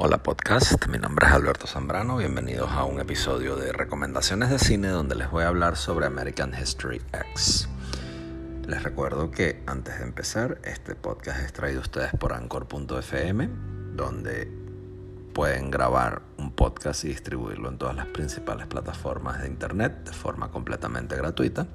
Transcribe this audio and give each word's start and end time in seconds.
Hola 0.00 0.18
podcast, 0.22 0.86
mi 0.86 0.96
nombre 0.96 1.26
es 1.26 1.32
Alberto 1.32 1.66
Zambrano, 1.66 2.18
bienvenidos 2.18 2.70
a 2.70 2.84
un 2.84 3.00
episodio 3.00 3.56
de 3.56 3.72
recomendaciones 3.72 4.48
de 4.48 4.60
cine 4.60 4.86
donde 4.86 5.16
les 5.16 5.28
voy 5.28 5.42
a 5.42 5.48
hablar 5.48 5.76
sobre 5.76 6.06
American 6.06 6.54
History 6.54 7.02
X. 7.34 7.68
Les 8.68 8.80
recuerdo 8.84 9.32
que 9.32 9.60
antes 9.66 9.98
de 9.98 10.04
empezar, 10.04 10.60
este 10.62 10.94
podcast 10.94 11.40
es 11.40 11.52
traído 11.52 11.80
a 11.80 11.82
ustedes 11.82 12.12
por 12.12 12.32
anchor.fm, 12.32 13.48
donde 13.96 14.48
pueden 15.34 15.68
grabar 15.68 16.22
un 16.36 16.52
podcast 16.52 17.02
y 17.02 17.08
distribuirlo 17.08 17.68
en 17.68 17.78
todas 17.78 17.96
las 17.96 18.06
principales 18.06 18.68
plataformas 18.68 19.42
de 19.42 19.48
internet 19.48 20.04
de 20.04 20.12
forma 20.12 20.52
completamente 20.52 21.16
gratuita 21.16 21.66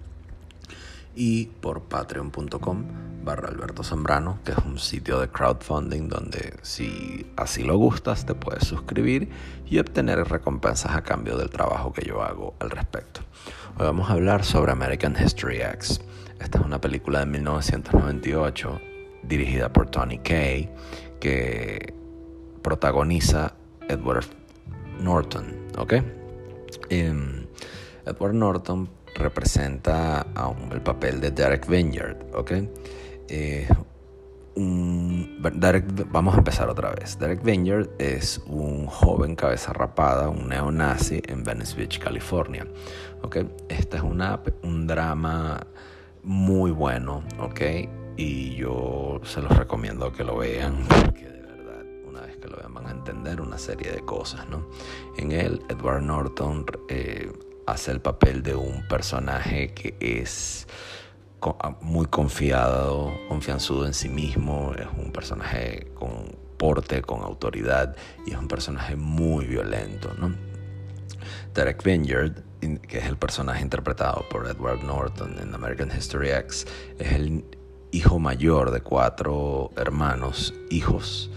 y 1.15 1.45
por 1.45 1.81
patreon.com 1.81 2.83
barra 3.23 3.47
Alberto 3.47 3.83
Zambrano, 3.83 4.39
que 4.43 4.51
es 4.51 4.57
un 4.57 4.77
sitio 4.77 5.19
de 5.19 5.29
crowdfunding 5.29 6.09
donde 6.09 6.55
si 6.61 7.25
así 7.37 7.63
lo 7.63 7.77
gustas 7.77 8.25
te 8.25 8.35
puedes 8.35 8.65
suscribir 8.65 9.29
y 9.65 9.79
obtener 9.79 10.19
recompensas 10.27 10.95
a 10.95 11.01
cambio 11.03 11.37
del 11.37 11.49
trabajo 11.49 11.93
que 11.93 12.05
yo 12.05 12.21
hago 12.21 12.53
al 12.59 12.69
respecto. 12.69 13.21
Hoy 13.77 13.85
vamos 13.85 14.09
a 14.09 14.13
hablar 14.13 14.43
sobre 14.43 14.71
American 14.71 15.15
History 15.17 15.61
X. 15.61 16.01
Esta 16.39 16.59
es 16.59 16.65
una 16.65 16.81
película 16.81 17.19
de 17.19 17.25
1998 17.27 18.81
dirigida 19.23 19.71
por 19.71 19.89
Tony 19.89 20.17
Kaye 20.19 20.69
que 21.21 21.93
protagoniza 22.61 23.53
Edward 23.87 24.25
Norton, 24.99 25.45
¿ok? 25.77 25.93
Em, 26.89 27.45
Edward 28.05 28.33
Norton 28.33 28.89
representa 29.15 30.25
el 30.71 30.81
papel 30.81 31.21
de 31.21 31.31
Derek 31.31 31.67
Vineyard, 31.67 32.17
¿ok? 32.33 32.51
Eh, 33.27 33.67
vamos 34.55 36.35
a 36.35 36.37
empezar 36.37 36.69
otra 36.69 36.91
vez. 36.91 37.17
Derek 37.17 37.43
Vineyard 37.43 37.89
es 37.97 38.39
un 38.45 38.85
joven 38.85 39.35
cabeza 39.35 39.73
rapada, 39.73 40.29
un 40.29 40.47
neonazi 40.47 41.21
en 41.27 41.43
Venice 41.43 41.75
Beach, 41.75 41.99
California. 41.99 42.67
¿ok? 43.23 43.37
Este 43.69 43.97
es 43.97 44.03
una, 44.03 44.39
un 44.61 44.85
drama 44.85 45.65
muy 46.23 46.71
bueno, 46.71 47.23
¿ok? 47.39 47.61
Y 48.15 48.55
yo 48.55 49.19
se 49.23 49.41
los 49.41 49.57
recomiendo 49.57 50.11
que 50.11 50.23
lo 50.23 50.37
vean 50.37 50.85
porque 50.87 51.27
de 51.27 51.41
verdad, 51.41 51.83
una 52.07 52.21
vez 52.21 52.37
que 52.37 52.47
lo 52.47 52.57
vean 52.57 52.73
van 52.73 52.87
a 52.87 52.91
entender 52.91 53.41
una 53.41 53.57
serie 53.57 53.91
de 53.91 54.01
cosas, 54.01 54.47
¿no? 54.49 54.67
En 55.17 55.31
él, 55.31 55.63
Edward 55.69 56.03
Norton 56.03 56.65
eh, 56.89 57.31
hace 57.65 57.91
el 57.91 58.01
papel 58.01 58.43
de 58.43 58.55
un 58.55 58.87
personaje 58.87 59.73
que 59.73 59.95
es 59.99 60.67
ah, 61.41 61.75
muy 61.81 62.07
confiado, 62.07 63.13
confianzudo 63.29 63.85
en 63.85 63.93
sí 63.93 64.09
mismo, 64.09 64.73
es 64.77 64.87
un 64.97 65.11
personaje 65.11 65.91
con 65.93 66.35
porte, 66.57 67.01
con 67.01 67.21
autoridad 67.21 67.95
y 68.25 68.31
es 68.31 68.37
un 68.37 68.47
personaje 68.47 68.95
muy 68.95 69.45
violento. 69.45 70.13
¿no? 70.17 70.33
Derek 71.53 71.83
Vineyard, 71.83 72.43
que 72.87 72.97
es 72.97 73.05
el 73.05 73.17
personaje 73.17 73.61
interpretado 73.61 74.25
por 74.29 74.47
Edward 74.47 74.83
Norton 74.83 75.37
en 75.39 75.53
American 75.53 75.91
History 75.95 76.29
X, 76.29 76.65
es 76.99 77.11
el 77.11 77.45
hijo 77.91 78.17
mayor 78.19 78.71
de 78.71 78.81
cuatro 78.81 79.71
hermanos, 79.75 80.53
hijos 80.69 81.29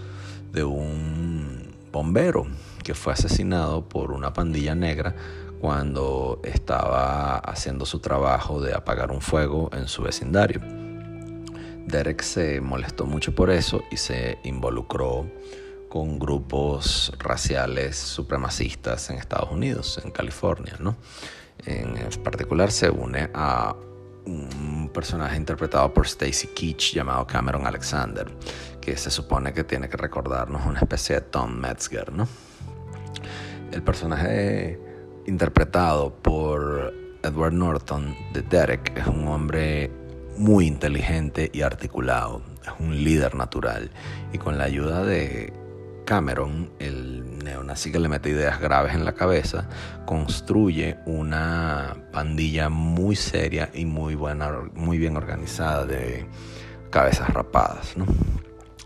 de 0.51 0.63
un 0.63 1.75
bombero 1.91 2.47
que 2.83 2.93
fue 2.93 3.13
asesinado 3.13 3.87
por 3.87 4.11
una 4.11 4.33
pandilla 4.33 4.73
negra 4.75 5.13
cuando 5.59 6.39
estaba 6.43 7.37
haciendo 7.39 7.85
su 7.85 7.99
trabajo 7.99 8.61
de 8.61 8.73
apagar 8.73 9.11
un 9.11 9.21
fuego 9.21 9.69
en 9.73 9.87
su 9.87 10.03
vecindario. 10.03 10.61
Derek 11.87 12.21
se 12.21 12.59
molestó 12.59 13.05
mucho 13.05 13.33
por 13.33 13.49
eso 13.49 13.83
y 13.89 13.97
se 13.97 14.37
involucró 14.43 15.25
con 15.89 16.19
grupos 16.19 17.13
raciales 17.17 17.95
supremacistas 17.95 19.09
en 19.09 19.17
Estados 19.17 19.51
Unidos, 19.51 19.99
en 20.03 20.11
California. 20.11 20.75
¿no? 20.79 20.97
En 21.65 21.95
particular 22.23 22.71
se 22.71 22.89
une 22.89 23.29
a 23.33 23.73
un 24.25 24.91
personaje 24.93 25.37
interpretado 25.37 25.93
por 25.93 26.05
Stacy 26.05 26.47
Keach 26.47 26.93
llamado 26.93 27.25
Cameron 27.25 27.65
Alexander, 27.65 28.27
que 28.81 28.97
se 28.97 29.09
supone 29.09 29.53
que 29.53 29.63
tiene 29.63 29.87
que 29.87 29.95
recordarnos 29.95 30.65
una 30.65 30.79
especie 30.79 31.15
de 31.15 31.21
Tom 31.21 31.53
Metzger. 31.53 32.11
¿no? 32.11 32.27
El 33.71 33.81
personaje 33.81 34.86
interpretado 35.27 36.13
por 36.15 36.93
Edward 37.21 37.53
Norton 37.53 38.15
de 38.33 38.41
Derek, 38.41 38.97
es 38.97 39.07
un 39.07 39.27
hombre 39.27 39.91
muy 40.37 40.67
inteligente 40.67 41.51
y 41.53 41.61
articulado, 41.61 42.41
es 42.63 42.71
un 42.79 43.03
líder 43.03 43.35
natural 43.35 43.91
y 44.31 44.37
con 44.37 44.57
la 44.57 44.63
ayuda 44.63 45.03
de 45.03 45.53
Cameron, 46.05 46.71
el 46.79 47.43
neonazi 47.43 47.91
que 47.91 47.99
le 47.99 48.07
mete 48.07 48.29
ideas 48.29 48.61
graves 48.61 48.95
en 48.95 49.03
la 49.03 49.11
cabeza, 49.11 49.67
construye 50.05 50.97
una 51.05 51.97
pandilla 52.13 52.69
muy 52.69 53.17
seria 53.17 53.69
y 53.73 53.83
muy 53.83 54.15
buena, 54.15 54.49
muy 54.73 54.97
bien 54.97 55.17
organizada 55.17 55.85
de 55.85 56.25
cabezas 56.89 57.29
rapadas. 57.33 57.95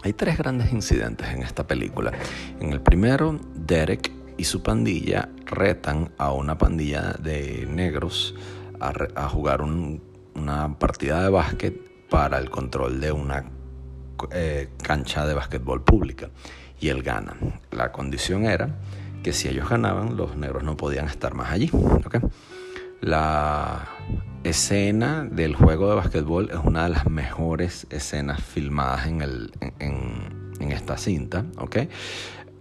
Hay 0.03 0.13
tres 0.13 0.39
grandes 0.39 0.73
incidentes 0.73 1.27
en 1.27 1.43
esta 1.43 1.67
película. 1.67 2.11
En 2.59 2.73
el 2.73 2.81
primero, 2.81 3.39
Derek 3.53 4.11
y 4.41 4.43
su 4.43 4.63
pandilla 4.63 5.29
retan 5.45 6.13
a 6.17 6.31
una 6.31 6.57
pandilla 6.57 7.13
de 7.13 7.67
negros 7.69 8.33
a, 8.79 9.29
jugar 9.29 9.61
una 9.61 10.79
partida 10.79 11.21
de 11.21 11.29
básquet 11.29 12.07
para 12.09 12.39
el 12.39 12.49
control 12.49 12.99
de 12.99 13.11
una 13.11 13.45
eh, 14.31 14.69
cancha 14.81 15.27
de 15.27 15.35
básquetbol 15.35 15.83
pública. 15.83 16.31
Y 16.79 16.89
él 16.89 17.03
gana. 17.03 17.35
La 17.69 17.91
condición 17.91 18.45
era 18.45 18.79
que 19.21 19.31
si 19.31 19.47
ellos 19.47 19.69
ganaban, 19.69 20.17
los 20.17 20.35
negros 20.35 20.63
no 20.63 20.75
podían 20.75 21.05
estar 21.05 21.35
más 21.35 21.51
allí. 21.51 21.69
La 22.99 23.89
escena 24.43 25.23
del 25.23 25.55
juego 25.55 25.87
de 25.87 25.97
básquetbol 25.97 26.49
es 26.49 26.57
una 26.65 26.85
de 26.85 26.89
las 26.89 27.05
mejores 27.05 27.85
escenas 27.91 28.41
filmadas 28.41 29.05
en, 29.05 29.21
el, 29.21 29.51
en, 29.77 30.71
esta 30.71 30.97
cinta. 30.97 31.45
¿okay? 31.59 31.89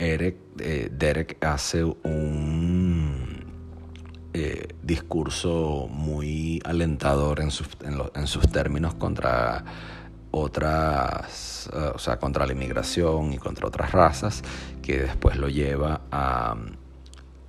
Eh, 0.03 0.89
Derek 0.91 1.45
hace 1.45 1.85
un 1.85 3.45
eh, 4.33 4.69
discurso 4.83 5.89
muy 5.91 6.63
alentador 6.65 7.41
en 7.41 7.51
sus, 7.51 7.69
en, 8.15 8.27
sus 8.27 8.51
términos 8.51 8.95
contra 8.95 9.63
otras, 10.31 11.69
eh, 11.75 11.93
o 11.95 11.99
sea, 11.99 12.19
contra 12.19 12.47
la 12.47 12.55
inmigración 12.55 13.35
y 13.35 13.39
contra 13.39 13.67
otras 13.67 13.93
razas, 13.93 14.43
que 14.81 15.01
después 15.01 15.37
lo 15.37 15.51
lleva 15.51 16.01
a, 16.11 16.57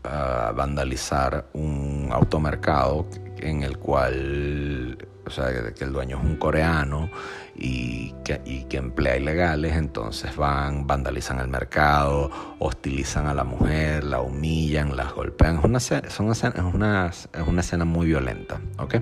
a 0.03 0.51
vandalizar 0.51 1.47
un 1.53 2.09
automercado 2.11 3.05
en 3.37 3.63
el 3.63 3.77
cual 3.77 4.97
o 5.25 5.29
sea, 5.29 5.73
que 5.73 5.83
el 5.85 5.93
dueño 5.93 6.17
es 6.17 6.23
un 6.23 6.35
coreano 6.35 7.09
y 7.55 8.13
que, 8.23 8.41
emplea 8.77 9.17
ilegales, 9.17 9.75
entonces 9.75 10.35
van, 10.35 10.87
vandalizan 10.87 11.39
el 11.39 11.47
mercado, 11.47 12.31
hostilizan 12.59 13.27
a 13.27 13.33
la 13.33 13.43
mujer, 13.43 14.03
la 14.03 14.21
humillan, 14.21 14.95
la 14.95 15.11
golpean. 15.11 15.57
Es 15.57 15.63
una, 15.63 15.77
es 15.77 16.19
una, 16.19 17.07
es 17.07 17.47
una 17.47 17.61
escena 17.61 17.85
muy 17.85 18.07
violenta, 18.07 18.61
¿ok? 18.77 18.95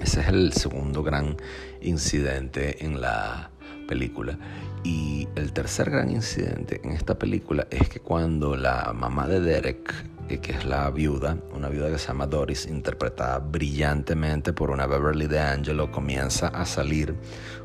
Ese 0.00 0.20
es 0.20 0.28
el 0.28 0.52
segundo 0.52 1.02
gran 1.02 1.36
incidente 1.80 2.84
en 2.84 3.00
la 3.00 3.50
película. 3.88 4.38
Y 4.82 5.28
el 5.34 5.52
tercer 5.52 5.90
gran 5.90 6.10
incidente 6.10 6.80
en 6.84 6.92
esta 6.92 7.18
película 7.18 7.66
es 7.70 7.88
que 7.88 8.00
cuando 8.00 8.56
la 8.56 8.92
mamá 8.94 9.26
de 9.26 9.40
Derek 9.40 9.94
que 10.28 10.52
es 10.52 10.64
la 10.64 10.90
viuda, 10.90 11.36
una 11.54 11.68
viuda 11.68 11.90
que 11.90 11.98
se 11.98 12.08
llama 12.08 12.26
Doris, 12.26 12.66
interpretada 12.66 13.38
brillantemente 13.38 14.52
por 14.52 14.70
una 14.70 14.86
Beverly 14.86 15.26
D'Angelo, 15.26 15.90
comienza 15.90 16.48
a 16.48 16.64
salir 16.64 17.14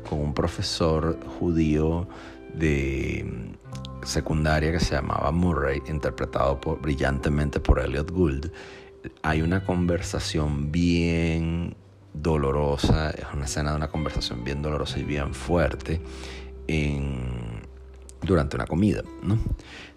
con 0.08 0.20
un 0.20 0.34
profesor 0.34 1.18
judío 1.38 2.06
de 2.54 3.24
mm, 3.26 4.04
secundaria 4.06 4.72
que 4.72 4.80
se 4.80 4.94
llamaba 4.94 5.30
Murray, 5.30 5.82
interpretado 5.88 6.60
brillantemente 6.80 7.60
por 7.60 7.80
Elliot 7.80 8.10
Gould. 8.10 8.52
Hay 9.22 9.42
una 9.42 9.64
conversación 9.64 10.70
bien 10.70 11.74
dolorosa, 12.12 13.10
es 13.10 13.24
una 13.32 13.46
escena 13.46 13.70
de 13.70 13.76
una 13.76 13.88
conversación 13.88 14.44
bien 14.44 14.62
dolorosa 14.62 14.98
y 14.98 15.04
bien 15.04 15.34
fuerte 15.34 16.00
durante 18.22 18.56
una 18.56 18.66
comida. 18.66 19.02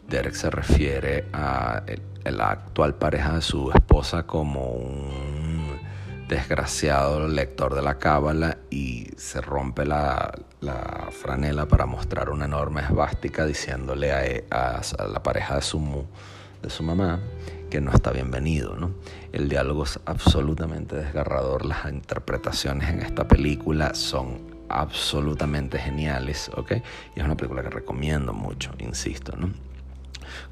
Derek 0.07 0.33
se 0.33 0.50
refiere 0.50 1.25
a 1.33 1.83
la 2.31 2.52
actual 2.52 2.96
pareja 2.96 3.36
de 3.36 3.42
su 3.42 3.72
esposa 3.72 4.24
como 4.24 4.72
un 4.72 5.80
desgraciado 6.28 7.28
lector 7.28 7.75
de 7.75 7.81
la 7.81 8.00
cábala 8.00 8.58
y 8.70 9.08
se 9.18 9.42
rompe 9.42 9.86
la, 9.86 10.34
franela 11.12 11.68
para 11.68 11.86
mostrar 11.86 12.30
una 12.30 12.46
enorme 12.46 12.81
esvástica 12.81 13.46
diciéndole 13.46 14.12
a, 14.12 14.81
la 15.12 15.22
pareja 15.22 15.56
de 15.56 15.62
su, 15.62 16.06
de 16.62 16.70
su 16.70 16.84
mamá 16.84 17.20
que 17.70 17.81
no 17.81 17.92
está 17.92 18.12
bienvenido. 18.12 18.76
¿no? 18.76 18.92
El 19.31 19.50
diálogo 19.50 19.84
es 19.84 20.00
absolutamente 20.06 20.96
desgarrador, 20.96 21.66
las 21.66 21.86
interpretaciones 21.92 22.90
en 22.90 23.02
esta 23.02 23.28
película 23.28 23.94
son 23.94 24.54
absolutamente 24.69 25.78
geniales, 25.78 26.50
¿ok? 26.56 26.72
Y 27.16 27.19
es 27.19 27.26
una 27.26 27.38
película 27.38 27.62
que 27.62 27.69
recomiendo 27.69 28.34
mucho, 28.34 28.72
insisto, 28.80 29.36
¿no? 29.38 29.50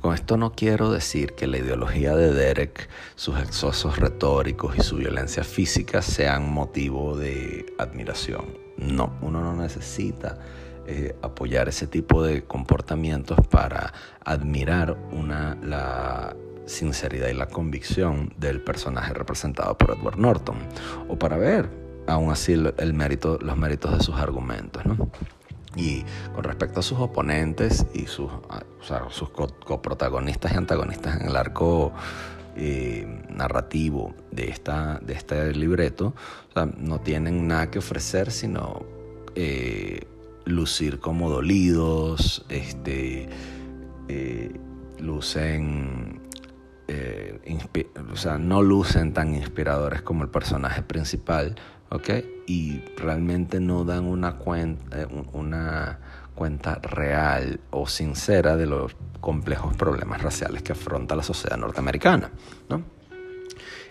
Con 0.01 0.13
esto 0.13 0.37
no 0.37 0.53
quiero 0.53 0.91
decir 0.91 1.33
que 1.33 1.47
la 1.47 1.57
ideología 1.57 2.15
de 2.15 2.33
Derek, 2.33 2.89
sus 3.15 3.39
excesos 3.39 3.97
retóricos 3.97 4.77
y 4.77 4.81
su 4.81 4.97
violencia 4.97 5.43
física 5.43 6.01
sean 6.01 6.51
motivo 6.51 7.17
de 7.17 7.65
admiración. 7.77 8.45
No, 8.77 9.13
uno 9.21 9.41
no 9.41 9.53
necesita 9.55 10.39
eh, 10.87 11.15
apoyar 11.21 11.69
ese 11.69 11.87
tipo 11.87 12.23
de 12.23 12.43
comportamientos 12.43 13.39
para 13.47 13.93
admirar 14.25 14.97
una, 15.11 15.55
la 15.63 16.35
sinceridad 16.65 17.27
y 17.27 17.33
la 17.33 17.47
convicción 17.47 18.33
del 18.37 18.61
personaje 18.61 19.13
representado 19.13 19.77
por 19.77 19.91
Edward 19.91 20.17
Norton 20.17 20.57
o 21.07 21.17
para 21.19 21.37
ver 21.37 21.69
aún 22.07 22.31
así 22.31 22.53
el, 22.53 22.93
mérito, 22.93 23.37
los 23.41 23.57
méritos 23.57 23.97
de 23.97 24.03
sus 24.03 24.15
argumentos. 24.15 24.83
Y 25.75 26.03
con 26.33 26.43
respecto 26.43 26.81
a 26.81 26.83
sus 26.83 26.99
oponentes 26.99 27.85
y 27.93 28.05
sus, 28.05 28.29
sus 29.09 29.29
coprotagonistas 29.29 30.51
y 30.53 30.57
antagonistas 30.57 31.21
en 31.21 31.27
el 31.27 31.35
arco 31.35 31.93
eh, 32.57 33.07
narrativo 33.29 34.13
de, 34.31 34.49
esta, 34.49 34.99
de 35.01 35.13
este 35.13 35.53
libreto, 35.53 36.13
no 36.77 36.99
tienen 36.99 37.47
nada 37.47 37.71
que 37.71 37.79
ofrecer 37.79 38.31
sino 38.31 38.83
eh, 39.35 40.05
lucir 40.43 40.99
como 40.99 41.29
dolidos, 41.29 42.45
este, 42.49 43.29
eh, 44.09 44.59
lucen 44.99 46.19
o 48.11 48.17
sea, 48.17 48.37
no 48.37 48.61
lucen 48.61 49.13
tan 49.13 49.33
inspiradores 49.33 50.01
como 50.01 50.23
el 50.23 50.29
personaje 50.29 50.81
principal, 50.81 51.55
¿ok? 51.91 52.09
Y 52.47 52.81
realmente 52.97 53.59
no 53.59 53.83
dan 53.83 54.05
una 54.05 54.37
cuenta, 54.37 55.01
eh, 55.01 55.07
una 55.33 55.99
cuenta 56.35 56.75
real 56.75 57.59
o 57.69 57.87
sincera 57.87 58.57
de 58.57 58.65
los 58.65 58.95
complejos 59.19 59.75
problemas 59.75 60.21
raciales 60.21 60.63
que 60.63 60.71
afronta 60.71 61.15
la 61.15 61.23
sociedad 61.23 61.57
norteamericana, 61.57 62.31
¿no? 62.69 62.81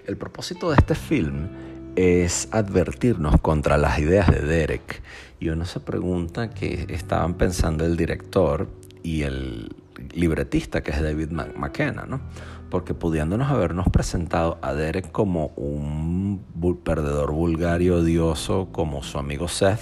El 0.06 0.17
propósito 0.17 0.70
de 0.70 0.76
este 0.76 0.94
film 0.94 1.49
es 1.94 2.49
advertirnos 2.50 3.41
contra 3.41 3.76
las 3.76 3.99
ideas 3.99 4.29
de 4.31 4.41
Derek. 4.41 5.02
Y 5.38 5.50
uno 5.50 5.64
se 5.67 5.81
pregunta 5.81 6.50
qué 6.50 6.87
estaban 6.88 7.35
pensando 7.35 7.85
el 7.85 7.97
director 7.97 8.69
y 9.02 9.23
el 9.23 9.76
libretista, 10.12 10.82
que 10.82 10.91
es 10.91 11.02
David 11.02 11.31
McKenna, 11.31 12.06
¿no? 12.06 12.20
porque 12.70 12.94
pudiéndonos 12.94 13.50
habernos 13.50 13.88
presentado 13.88 14.58
a 14.62 14.73
Derek 14.73 15.11
como 15.11 15.49
un 15.56 16.44
perdedor 16.85 17.32
vulgar 17.32 17.82
y 17.82 17.91
odioso, 17.91 18.69
como 18.70 19.02
su 19.02 19.19
amigo 19.19 19.49
Seth, 19.49 19.81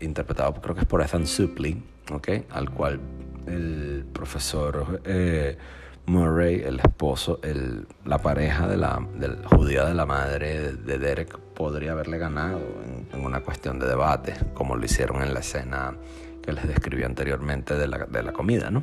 interpretado 0.00 0.54
creo 0.54 0.74
que 0.74 0.80
es 0.80 0.86
por 0.86 1.02
Ethan 1.02 1.26
Suplee, 1.26 1.76
¿okay? 2.10 2.46
al 2.50 2.70
cual 2.70 3.00
el 3.46 4.06
profesor 4.12 5.02
eh, 5.04 5.58
Murray, 6.06 6.62
el 6.62 6.80
esposo, 6.80 7.38
el, 7.42 7.86
la 8.04 8.18
pareja 8.18 8.66
de 8.66 8.78
la 8.78 9.06
judía 9.44 9.84
de 9.84 9.94
la 9.94 10.06
madre 10.06 10.72
de 10.72 10.98
Derek, 10.98 11.38
podría 11.38 11.92
haberle 11.92 12.18
ganado 12.18 12.60
en 13.12 13.24
una 13.24 13.40
cuestión 13.40 13.78
de 13.78 13.86
debate, 13.86 14.34
como 14.54 14.74
lo 14.74 14.84
hicieron 14.84 15.22
en 15.22 15.34
la 15.34 15.40
escena 15.40 15.94
que 16.42 16.52
les 16.52 16.66
describí 16.66 17.04
anteriormente 17.04 17.74
de 17.74 17.86
la, 17.86 17.98
de 18.06 18.22
la 18.22 18.32
comida, 18.32 18.70
¿no? 18.70 18.82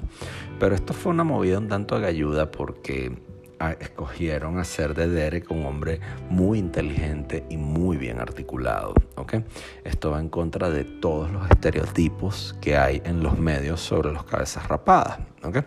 Pero 0.60 0.76
esto 0.76 0.94
fue 0.94 1.12
una 1.12 1.24
movida 1.24 1.58
un 1.58 1.68
tanto 1.68 1.96
agalluda 1.96 2.52
porque 2.52 3.18
ah, 3.60 3.76
escogieron 3.80 4.60
hacer 4.60 4.94
de 4.94 5.08
Derek 5.08 5.50
un 5.52 5.66
hombre 5.66 6.00
muy 6.30 6.60
inteligente 6.60 7.46
y 7.50 7.58
muy 7.58 7.98
bien 7.98 8.20
articulado. 8.20 8.94
¿ok? 9.16 9.36
Esto 9.84 10.12
va 10.12 10.20
en 10.20 10.30
contra 10.30 10.70
de 10.70 10.84
todos 10.84 11.32
los 11.32 11.50
estereotipos 11.50 12.56
que 12.62 12.78
hay 12.78 13.02
en 13.06 13.24
los 13.24 13.38
medios 13.38 13.82
sobre 13.82 14.12
los 14.12 14.24
cabezas 14.24 14.68
rapadas. 14.68 15.20
¿ok? 15.44 15.60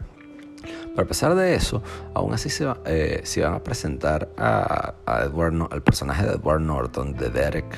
Pero 0.63 1.03
a 1.03 1.07
pesar 1.07 1.35
de 1.35 1.55
eso, 1.55 1.83
aún 2.15 2.35
así 2.35 2.51
se, 2.51 2.67
eh, 2.85 3.23
van 3.43 3.55
a 3.55 3.63
presentar 3.63 4.29
a, 4.37 4.95
a 5.07 5.23
Edward, 5.23 5.69
al 5.71 5.83
personaje 5.83 6.27
de 6.27 6.33
Edward 6.35 6.61
Norton, 6.61 7.15
de 7.15 7.31
Derek 7.31 7.77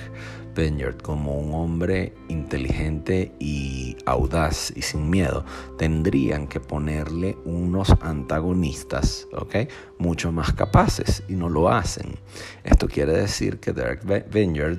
Vineyard 0.54 0.98
como 0.98 1.38
un 1.38 1.54
hombre 1.54 2.14
inteligente 2.28 3.32
y 3.38 3.96
audaz 4.06 4.72
y 4.76 4.82
sin 4.82 5.10
miedo, 5.10 5.44
tendrían 5.78 6.46
que 6.46 6.60
ponerle 6.60 7.36
unos 7.44 7.94
antagonistas, 8.00 9.26
¿ok? 9.32 9.68
Mucho 9.98 10.32
más 10.32 10.52
capaces 10.52 11.22
y 11.28 11.34
no 11.34 11.48
lo 11.48 11.68
hacen. 11.68 12.18
Esto 12.64 12.88
quiere 12.88 13.12
decir 13.12 13.60
que 13.60 13.72
Derek 13.72 14.30
Vineyard 14.30 14.78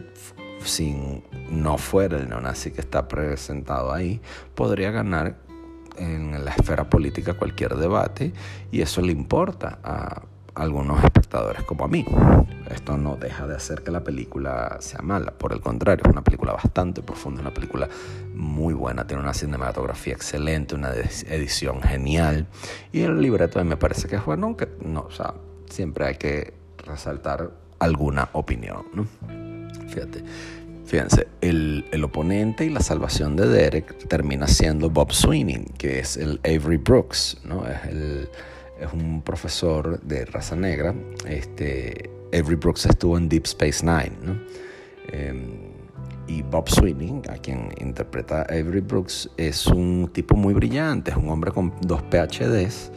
si 0.64 1.22
no 1.50 1.78
fuera 1.78 2.18
el 2.18 2.30
neonazi 2.30 2.72
que 2.72 2.82
está 2.82 3.08
presentado 3.08 3.92
ahí, 3.92 4.22
podría 4.56 4.92
ganar 4.92 5.38
en 5.98 6.44
la 6.44 6.52
esfera 6.52 6.90
política 6.90 7.34
cualquier 7.34 7.76
debate 7.76 8.34
y 8.72 8.82
eso 8.82 9.02
le 9.02 9.12
importa 9.12 9.80
a 9.84 10.24
algunos 10.56 11.04
espectadores 11.04 11.64
como 11.64 11.86
a 11.86 11.88
mí. 11.88 12.06
Esto 12.74 12.98
no 12.98 13.16
deja 13.16 13.46
de 13.48 13.56
hacer 13.56 13.84
que 13.84 13.92
la 13.92 14.04
película 14.04 14.78
sea 14.80 15.02
mala, 15.02 15.32
por 15.32 15.54
el 15.54 15.62
contrario, 15.62 16.04
es 16.06 16.12
una 16.12 16.24
película 16.24 16.54
bastante 16.54 17.02
profunda, 17.02 17.42
una 17.42 17.54
película 17.54 17.88
muy 18.34 18.74
buena, 18.74 19.06
tiene 19.06 19.22
una 19.22 19.34
cinematografía 19.34 20.14
excelente, 20.14 20.74
una 20.76 20.92
edición 20.94 21.82
genial 21.82 22.48
y 22.92 23.02
el 23.02 23.22
libreto 23.22 23.64
me 23.64 23.78
parece 23.78 24.08
que 24.08 24.16
es 24.16 24.26
bueno, 24.26 24.48
aunque 24.48 24.68
no, 24.84 25.02
o 25.02 25.12
sea, 25.12 25.36
siempre 25.70 26.06
hay 26.06 26.16
que 26.16 26.54
resaltar 26.78 27.52
alguna 27.80 28.30
opinión, 28.34 28.86
¿no? 28.94 29.08
Fíjate. 29.90 30.24
Fíjense, 30.86 31.28
el, 31.42 31.86
el, 31.92 32.04
oponente 32.04 32.66
y 32.66 32.70
la 32.70 32.82
salvación 32.82 33.36
de 33.36 33.48
Derek 33.48 34.08
termina 34.10 34.48
siendo 34.48 34.90
Bob 34.90 35.14
Sweeney, 35.14 35.66
que 35.78 36.00
es 36.00 36.18
el 36.18 36.40
Avery 36.44 36.78
Brooks, 36.78 37.38
¿no? 37.46 37.66
Es 37.66 37.86
el, 37.86 38.30
es 38.80 38.92
un 38.92 39.22
profesor 39.22 40.02
de 40.02 40.26
raza 40.26 40.56
negra. 40.56 40.94
Este, 41.26 42.10
Avery 42.34 42.56
Brooks 42.56 42.86
estuvo 42.86 43.18
en 43.18 43.30
Deep 43.30 43.46
Space 43.46 43.86
Nine, 43.86 44.18
¿no? 44.22 44.40
Em, 45.08 45.74
y 46.28 46.42
Bob 46.42 46.70
Sweeney, 46.70 47.22
a 47.30 47.38
quien 47.38 47.70
interpreta 47.80 48.44
Avery 48.44 48.80
Brooks, 48.80 49.30
es 49.38 49.68
un 49.68 50.10
tipo 50.12 50.36
muy 50.36 50.54
brillante, 50.54 51.12
es 51.12 51.18
un 51.18 51.30
hombre 51.30 51.52
con 51.52 51.74
dos 51.82 52.02
PhDs, 52.04 52.92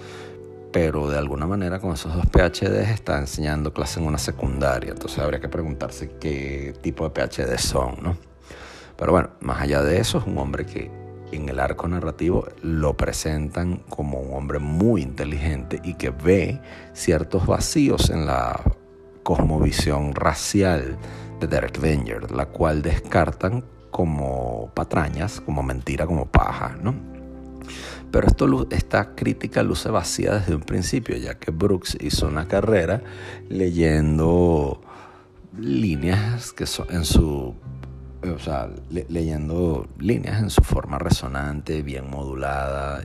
pero 0.73 1.11
de 1.11 1.19
alguna 1.19 1.47
manera 1.47 1.81
con 1.81 1.93
esos 1.93 2.15
dos 2.15 2.27
PhDs 2.27 2.91
está 2.91 3.19
enseñando 3.19 3.73
clase 3.73 4.00
en 4.00 4.06
una 4.06 4.19
secundaria, 4.19 4.93
entonces 4.93 5.19
habría 5.19 5.41
que 5.41 5.49
preguntarse 5.49 6.11
qué 6.21 6.75
tipo 6.81 7.09
de 7.09 7.11
PhDs 7.11 7.62
son, 7.62 7.97
¿no? 8.03 8.17
Pero 8.97 9.12
bueno, 9.12 9.31
más 9.40 9.61
allá 9.61 9.83
de 9.83 9.99
eso, 9.99 10.19
es 10.19 10.26
un 10.26 10.38
hombre 10.38 10.64
que 10.64 10.90
en 11.33 11.49
el 11.49 11.59
arco 11.61 11.88
narrativo 11.88 12.47
lo 12.62 12.97
presentan 12.97 13.83
como 13.88 14.21
un 14.21 14.35
hombre 14.35 14.59
muy 14.61 15.02
inteligente 15.02 15.81
y 15.83 15.95
que 15.95 16.11
ve 16.11 16.61
ciertos 16.93 17.47
vacíos 17.47 18.11
en 18.11 18.26
la 18.26 18.62
cosmovisión 19.26 20.14
racial 20.14 20.97
de 21.40 21.49
Derek 21.49 21.80
Venger, 21.80 22.30
la 22.30 22.47
cual 22.47 22.80
descartan 22.80 23.64
como 23.90 24.71
patrañas, 24.73 25.40
como 25.40 25.64
mentira, 25.64 26.06
como 26.06 26.26
paja, 26.26 26.76
¿no? 26.80 26.95
Pero 28.12 28.28
esto, 28.28 28.68
esta 28.71 29.16
crítica 29.16 29.64
luce 29.64 29.90
vacía 29.90 30.35
desde 30.35 30.54
un 30.54 30.62
principio, 30.62 31.16
ya 31.16 31.40
que 31.40 31.50
Brooks 31.50 31.99
hizo 32.00 32.28
una 32.28 32.47
carrera 32.47 33.02
leyendo 33.49 34.80
líneas 35.59 36.52
que 36.52 36.66
son 36.66 36.87
en 36.90 37.04
su 37.04 37.52
o 38.23 38.38
sea, 38.38 38.71
leyendo 39.09 39.88
líneas 39.99 40.40
en 40.40 40.50
su 40.50 40.62
forma 40.62 40.99
resonante, 40.99 41.83
bien 41.83 42.09
modulada 42.09 43.02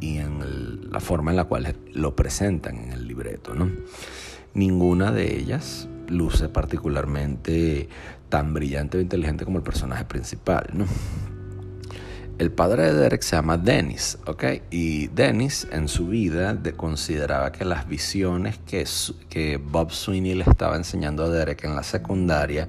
y 0.00 0.18
en, 0.18 0.92
la 0.92 1.00
forma 1.00 1.32
en 1.32 1.36
la 1.36 1.44
cual 1.44 1.76
lo 1.92 2.14
presentan 2.14 2.78
en 2.78 2.92
el 2.92 3.06
libreto. 3.06 3.54
¿no? 3.54 3.70
Ninguna 4.56 5.12
de 5.12 5.36
ellas 5.36 5.86
luce 6.08 6.48
particularmente 6.48 7.90
tan 8.30 8.54
brillante 8.54 8.96
o 8.96 9.00
inteligente 9.02 9.44
como 9.44 9.58
el 9.58 9.62
personaje 9.62 10.06
principal. 10.06 10.66
¿no? 10.72 10.86
El 12.38 12.50
padre 12.52 12.84
de 12.84 12.94
Derek 12.94 13.20
se 13.20 13.36
llama 13.36 13.58
Dennis, 13.58 14.16
¿ok? 14.26 14.44
Y 14.70 15.08
Dennis 15.08 15.68
en 15.72 15.88
su 15.88 16.08
vida 16.08 16.58
consideraba 16.74 17.52
que 17.52 17.66
las 17.66 17.86
visiones 17.86 18.56
que, 18.66 18.86
que 19.28 19.58
Bob 19.58 19.90
Sweeney 19.90 20.34
le 20.34 20.44
estaba 20.44 20.76
enseñando 20.76 21.24
a 21.24 21.28
Derek 21.28 21.64
en 21.64 21.76
la 21.76 21.82
secundaria 21.82 22.66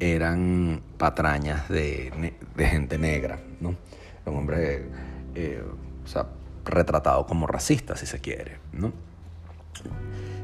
eran 0.00 0.80
patrañas 0.96 1.68
de, 1.68 2.32
gente 2.56 2.96
negra, 2.96 3.40
¿no? 3.60 3.76
Un 4.24 4.36
hombre, 4.36 4.86
eh, 5.34 5.62
o 6.02 6.08
sea, 6.08 6.28
retratado 6.64 7.26
como 7.26 7.46
racista, 7.46 7.94
si 7.94 8.06
se 8.06 8.20
quiere, 8.20 8.58
¿no? 8.72 8.90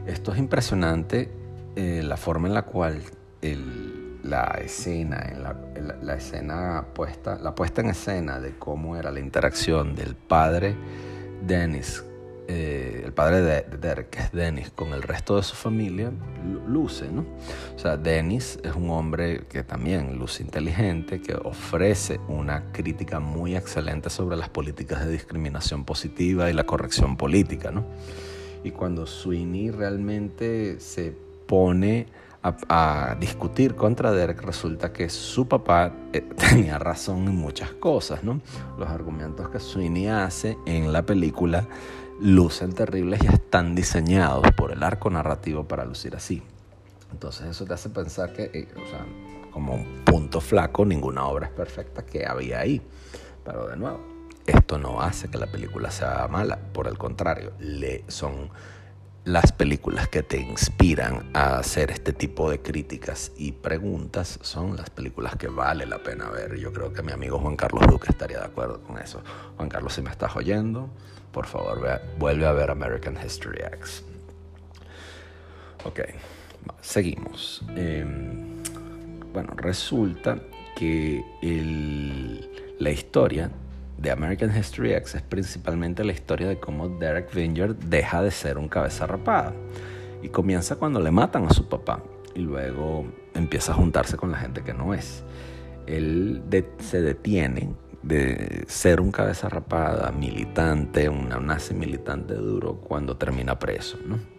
Esto 0.07 0.33
es 0.33 0.39
impresionante, 0.39 1.31
eh, 1.77 2.03
la 2.05 2.17
forma 2.17 2.49
en 2.49 2.55
la 2.55 2.63
cual 2.63 3.03
la 4.23 4.59
escena, 4.63 5.21
en 5.29 5.43
la, 6.07 6.15
escena 6.15 6.87
puesta, 6.95 7.39
la 7.39 7.55
puesta 7.55 7.81
en 7.81 7.89
escena 7.89 8.39
de 8.39 8.57
cómo 8.57 8.97
era 8.97 9.11
la 9.11 9.21
interacción 9.21 9.95
del 9.97 10.15
padre 10.15 10.77
Dennis 11.45 12.05
eh, 12.49 13.03
el 13.05 13.13
padre 13.13 13.41
de 13.41 13.63
Derek, 13.79 14.11
que 14.11 14.19
es 14.19 14.33
Dennis, 14.33 14.71
con 14.71 14.93
el 14.93 15.03
resto 15.03 15.37
de 15.37 15.45
su 15.45 15.55
familia, 15.55 16.11
luce, 16.67 17.09
¿no? 17.09 17.25
O 17.75 17.79
sea, 17.79 17.97
Dennis 17.97 18.59
es 18.65 18.75
un 18.75 18.91
hombre 18.91 19.47
que 19.49 19.63
también 19.63 20.19
luce 20.19 20.43
inteligente, 20.43 21.21
que 21.21 21.35
ofrece 21.35 22.19
una 22.29 22.73
crítica 22.73 23.21
muy 23.21 23.57
excelente 23.57 24.11
sobre 24.11 24.37
las 24.37 24.49
políticas 24.49 25.07
de 25.07 25.13
discriminación 25.13 25.85
positiva 25.85 26.51
y 26.51 26.53
la 26.53 26.65
corrección 26.65 27.17
política, 27.17 27.71
¿no? 27.71 27.87
Y 28.65 28.71
cuando 28.71 29.07
Sweeney 29.07 29.71
realmente 29.71 30.79
se 30.81 31.13
pone 31.47 32.07
a, 32.43 33.17
discutir 33.21 33.77
contra 33.77 34.11
Derek, 34.11 34.43
resulta 34.43 34.93
que 34.93 35.09
su 35.09 35.47
papá 35.47 35.93
eh, 36.13 36.21
tenía 36.37 36.79
razón 36.79 37.29
en 37.29 37.37
muchas 37.37 37.71
cosas, 37.73 38.25
¿no? 38.25 38.41
Los 38.79 38.89
argumentos 38.89 39.49
que 39.49 39.61
Sweeney 39.61 40.09
hace 40.09 40.57
en 40.67 40.93
la 40.93 41.03
película 41.03 41.67
lucen 42.21 42.73
terribles 42.73 43.23
y 43.23 43.27
están 43.27 43.75
diseñados 43.75 44.47
por 44.57 44.73
el 44.73 44.83
arco 44.83 45.11
narrativo 45.11 45.65
para 45.65 45.85
lucir 45.85 46.15
así. 46.17 46.43
Entonces 47.13 47.47
eso 47.49 47.65
te 47.65 47.75
hace 47.75 47.91
pensar 47.91 48.33
que, 48.33 48.45
eh, 48.45 48.69
o 48.75 48.89
sea, 48.89 49.05
como 49.53 49.75
un 49.75 50.03
punto 50.05 50.41
flaco, 50.41 50.85
ninguna 50.85 51.27
obra 51.27 51.47
es 51.47 51.53
perfecta 51.53 52.05
que 52.05 52.27
había 52.27 52.61
ahí. 52.61 52.81
Pero 53.45 53.69
de 53.69 53.77
nuevo, 53.77 54.01
esto 54.47 54.79
no 54.79 55.01
hace 55.01 55.29
que 55.29 55.39
la 55.39 55.47
película 55.47 55.91
sea 55.91 56.27
mala, 56.29 56.59
por 56.73 56.89
el 56.89 56.99
contrario, 56.99 57.53
son 58.09 58.51
las 59.25 59.53
películas 59.53 60.09
que 60.09 60.25
te 60.25 60.39
inspiran 60.39 61.31
a 61.33 61.59
hacer 61.59 61.93
este 61.93 62.13
tipo 62.13 62.51
de 62.51 62.61
críticas 62.61 63.31
y 63.37 63.53
preguntas 63.53 64.41
son 64.43 64.77
las 64.77 64.91
películas 64.91 65.37
que 65.37 65.47
vale 65.47 65.87
la 65.87 66.03
pena 66.03 66.29
ver. 66.29 66.57
Yo 66.57 66.73
creo 66.73 66.93
que 66.93 67.03
mi 67.03 67.13
amigo 67.13 67.39
Juan 67.39 67.55
Carlos 67.55 67.87
Duque 67.87 68.09
estaría 68.11 68.41
de 68.41 68.47
acuerdo 68.47 68.81
con 68.81 68.99
eso. 68.99 69.23
Juan 69.57 69.69
Carlos, 69.69 69.95
si 69.95 70.03
me 70.03 70.11
estás 70.11 70.35
oyendo, 70.35 70.91
por 71.31 71.47
favor, 71.47 72.01
vuelve 72.19 72.47
a 72.47 72.53
ver 72.53 72.71
American 72.71 73.17
History 73.25 73.61
X. 73.75 74.05
Ok, 75.85 76.01
seguimos. 76.81 77.63
Em, 77.77 78.61
bueno, 79.33 79.53
resulta 79.57 80.39
que 80.75 81.25
la 82.81 82.91
historia 82.91 83.53
de 84.03 84.11
American 84.11 84.55
History 84.55 84.93
X 84.95 85.15
es 85.15 85.23
principalmente 85.23 86.03
la 86.03 86.13
historia 86.13 86.49
de 86.49 86.59
cómo 86.59 86.89
Derek 86.89 87.33
Vineyard 87.33 87.77
deja 87.77 88.21
de 88.21 88.33
ser 88.33 88.59
un 88.59 88.69
cabeza 88.69 89.07
rapada. 89.07 89.55
Y 90.23 90.29
comienza 90.29 90.77
cuando 90.77 91.01
le 91.01 91.11
matan 91.11 91.47
a 91.47 91.51
su 91.51 91.69
papá 91.69 92.03
y 92.35 92.41
luego 92.41 93.07
empieza 93.35 93.73
a 93.73 93.77
juntarse 93.77 94.17
con 94.17 94.33
la 94.33 94.39
gente 94.39 94.63
que 94.63 94.75
no 94.75 94.93
es. 94.93 95.23
Él 95.87 96.43
se 96.79 97.01
detiene 97.01 97.75
de 98.03 98.65
ser 98.67 99.01
un 99.01 99.13
cabeza 99.13 99.49
rapada, 99.49 100.11
militante, 100.11 101.09
un 101.09 101.29
nazi 101.29 101.75
militante 101.75 102.35
duro 102.35 102.81
cuando 102.81 103.17
termina 103.17 103.59
preso, 103.59 103.99
¿no? 104.05 104.32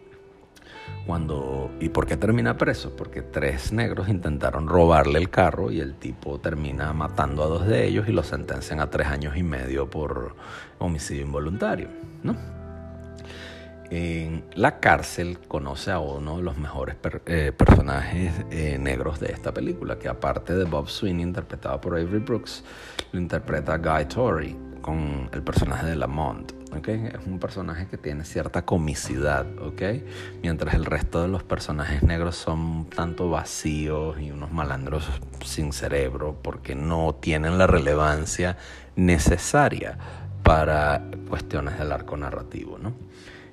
Cuando, 1.06 1.70
¿Y 1.82 1.90
por 1.90 2.06
qué 2.06 2.16
termina 2.16 2.58
preso? 2.58 2.96
Porque 2.96 3.22
tres 3.22 3.74
negros 3.74 4.08
intentaron 4.08 4.68
robarle 4.68 5.20
el 5.20 5.30
carro 5.30 5.70
y 5.70 5.82
el 5.82 5.96
tipo 5.96 6.40
termina 6.40 6.94
matando 6.94 7.44
a 7.44 7.48
dos 7.48 7.68
de 7.68 7.86
ellos 7.86 8.08
y 8.08 8.13
lo 8.13 8.24
sentencian 8.24 8.80
a 8.80 8.90
tres 8.90 9.08
años 9.08 9.36
y 9.36 9.44
medio 9.44 9.90
por 9.90 10.36
homicidio 10.80 11.24
involuntario, 11.24 11.90
¿no? 12.24 12.36
en 13.96 14.44
la 14.56 14.80
cárcel 14.80 15.38
conoce 15.48 15.92
a 15.92 16.00
uno 16.00 16.38
de 16.38 16.44
los 16.44 16.58
mejores 16.58 16.96
eh, 17.28 17.52
personajes 17.56 18.34
eh, 18.50 18.78
negros 18.80 19.20
de 19.20 19.32
esta 19.32 19.54
película, 19.54 20.00
que 20.00 20.10
aparte 20.10 20.56
de 20.56 20.63
Bob 20.63 20.90
Sweeney, 20.90 21.22
interpretado 21.22 21.80
por 21.80 21.94
Avery 21.94 22.18
Brooks, 22.18 22.63
lo 23.12 23.20
interpreta 23.20 23.78
Guy 23.78 24.06
Torrey 24.06 24.58
con 24.82 25.30
el 25.32 25.44
personaje 25.44 25.86
de 25.86 25.96
Lamont. 25.96 26.62
Es 26.75 27.27
un 27.27 27.39
personaje 27.39 27.88
que 27.88 27.98
tiene 27.98 28.25
cierta 28.25 28.65
comicidad, 28.65 29.46
¿okay? 29.60 30.06
mientras 30.42 30.74
el 30.74 30.86
resto 30.86 31.22
de 31.22 31.27
los 31.27 31.44
personajes 31.44 32.01
negros 32.01 32.36
son 32.36 32.89
tanto 32.89 33.30
vacíos 33.30 34.20
y 34.20 34.32
unos 34.32 34.51
malandros 34.51 35.08
sin 35.46 35.72
cerebro 35.72 36.36
porque 36.42 36.74
no 36.74 37.15
tienen 37.15 37.58
la 37.58 37.68
relevancia 37.68 38.58
necesaria 38.96 39.98
para 40.42 41.03
cuestiones 41.30 41.77
del 41.77 41.92
arco 41.92 42.18
narrativo. 42.18 42.80
¿no? 42.80 42.94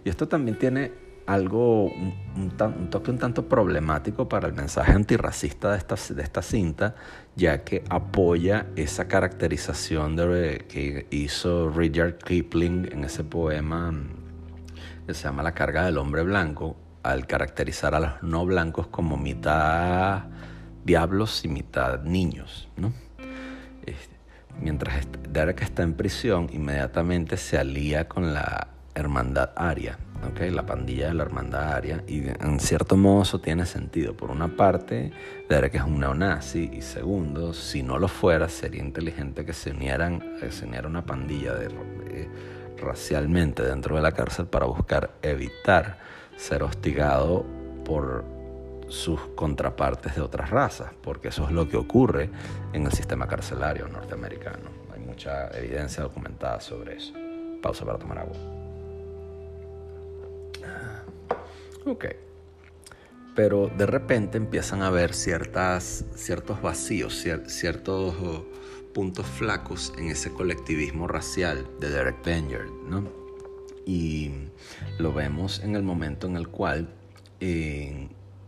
Y 0.05 0.09
esto 0.09 0.27
también 0.27 0.59
tiene 0.59 0.91
algo, 1.27 1.87
un, 1.87 2.53
toque 2.91 3.11
un 3.11 3.19
tanto 3.19 3.49
problemático 3.49 4.29
para 4.29 4.49
el 4.49 4.55
mensaje 4.55 4.93
antirracista 4.93 5.73
de 5.73 5.79
esta, 5.79 5.97
de 6.15 6.23
esta 6.23 6.43
cinta, 6.43 6.95
ya 7.37 7.65
que 7.65 7.85
apoya 7.89 8.67
esa 8.77 9.09
caracterización 9.09 10.17
que 10.69 11.07
hizo 11.11 11.69
Rudyard 11.71 12.19
Kipling 12.19 12.89
en 12.93 13.05
ese 13.05 13.25
poema 13.25 13.93
que 15.07 15.15
se 15.15 15.25
llama 15.25 15.43
La 15.43 15.53
carga 15.53 15.85
del 15.85 15.99
hombre 15.99 16.23
blanco, 16.23 16.77
al 17.03 17.27
caracterizar 17.27 17.95
a 17.95 18.01
los 18.01 18.23
no 18.23 18.45
blancos 18.45 18.87
como 18.89 19.17
mitad 19.17 20.25
diablos 20.85 21.45
y 21.45 21.49
mitad 21.49 22.03
niños. 22.03 22.69
mientras 24.61 25.07
Derek 25.29 25.63
está 25.63 25.83
en 25.83 25.95
prisión, 25.95 26.49
inmediatamente 26.53 27.37
se 27.37 27.59
alía 27.59 28.09
con 28.09 28.35
la 28.35 28.69
hermandad 28.95 29.51
aria, 29.57 29.99
¿okay? 30.29 30.51
la 30.51 30.67
pandilla 30.67 31.09
de 31.09 31.15
la 31.15 31.23
hermandad 31.23 31.73
aria, 31.73 32.05
y 32.07 32.29
en 32.29 32.61
cierto 32.61 32.97
modo 32.97 33.23
eso 33.23 33.41
tiene 33.41 33.67
sentido. 33.67 34.17
Por 34.17 34.31
una 34.31 34.57
parte, 34.57 35.13
Derek 35.49 35.75
es 35.75 35.83
un 35.83 36.01
neonazi, 36.01 36.71
y 36.73 36.83
segundo, 36.83 37.55
si 37.55 37.83
no 37.83 37.99
lo 37.99 38.09
fuera, 38.09 38.49
sería 38.49 38.83
inteligente 38.83 39.45
que 39.45 39.53
se 39.53 39.71
unieran, 39.71 40.23
eh, 40.43 40.51
se 40.51 40.67
uniera 40.67 40.89
una 40.89 41.05
pandilla 41.05 41.55
de, 41.55 41.69
racialmente 42.77 43.63
dentro 43.63 43.97
de 43.97 44.03
la 44.03 44.13
cárcel 44.13 44.47
para 44.47 44.67
buscar 44.67 45.11
evitar 45.23 45.99
ser 46.37 46.63
hostigado 46.63 47.45
por 47.85 48.25
sus 48.89 49.21
contrapartes 49.35 50.17
de 50.17 50.21
otras 50.21 50.51
razas, 50.51 50.93
porque 51.03 51.29
eso 51.29 51.45
es 51.45 51.53
lo 51.53 51.69
que 51.69 51.77
ocurre 51.77 52.31
en 52.73 52.87
el 52.87 52.93
sistema 52.93 53.27
carcelario 53.27 53.87
norteamericano. 53.89 54.71
Hay 54.93 55.01
mucha 55.01 55.49
evidencia 55.57 56.03
documentada 56.03 56.61
sobre 56.61 56.97
eso. 56.97 57.13
Pausa 57.63 57.85
para 57.85 57.99
tomar 57.99 58.19
agua. 58.19 58.60
Ok. 61.87 62.07
Pero 63.35 63.69
de 63.69 63.87
repente 63.87 64.39
empiezan 64.39 64.83
a 64.83 64.89
haber 64.89 65.15
ciertas, 65.15 66.05
ciertos 66.15 66.61
vacíos, 66.61 67.25
ciertos 67.47 68.15
oh, 68.21 68.45
puntos 68.93 69.27
flacos 69.27 69.93
en 69.99 70.09
ese 70.09 70.33
colectivismo 70.33 71.07
racial 71.07 71.67
de 71.79 71.91
Derek 71.91 72.25
Benyer, 72.25 72.67
¿no? 72.89 73.05
Y 73.87 74.31
lo 74.99 75.13
vemos 75.13 75.61
en 75.61 75.77
el 75.77 75.83
momento 75.83 76.27
en 76.27 76.37
el 76.37 76.49
cual, 76.49 76.89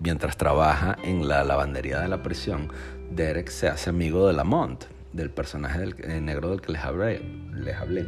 mientras 0.01 0.37
trabaja 0.37 0.99
en 1.03 1.27
la 1.27 1.45
lavandería 1.45 2.01
de 2.01 2.09
la 2.09 2.23
prisión, 2.23 2.69
Derek 3.11 3.49
se 3.49 3.69
hace 3.69 3.91
amigo 3.91 4.27
de 4.27 4.35
Lamont, 4.35 4.85
del 5.13 5.31
personaje 5.31 5.79
del, 5.79 5.95
eh, 5.99 6.21
negro 6.21 6.51
del 6.51 6.61
que 6.61 6.73
les 6.73 6.83
hablé, 6.83 7.21
les 7.55 7.77
hablé. 7.77 8.07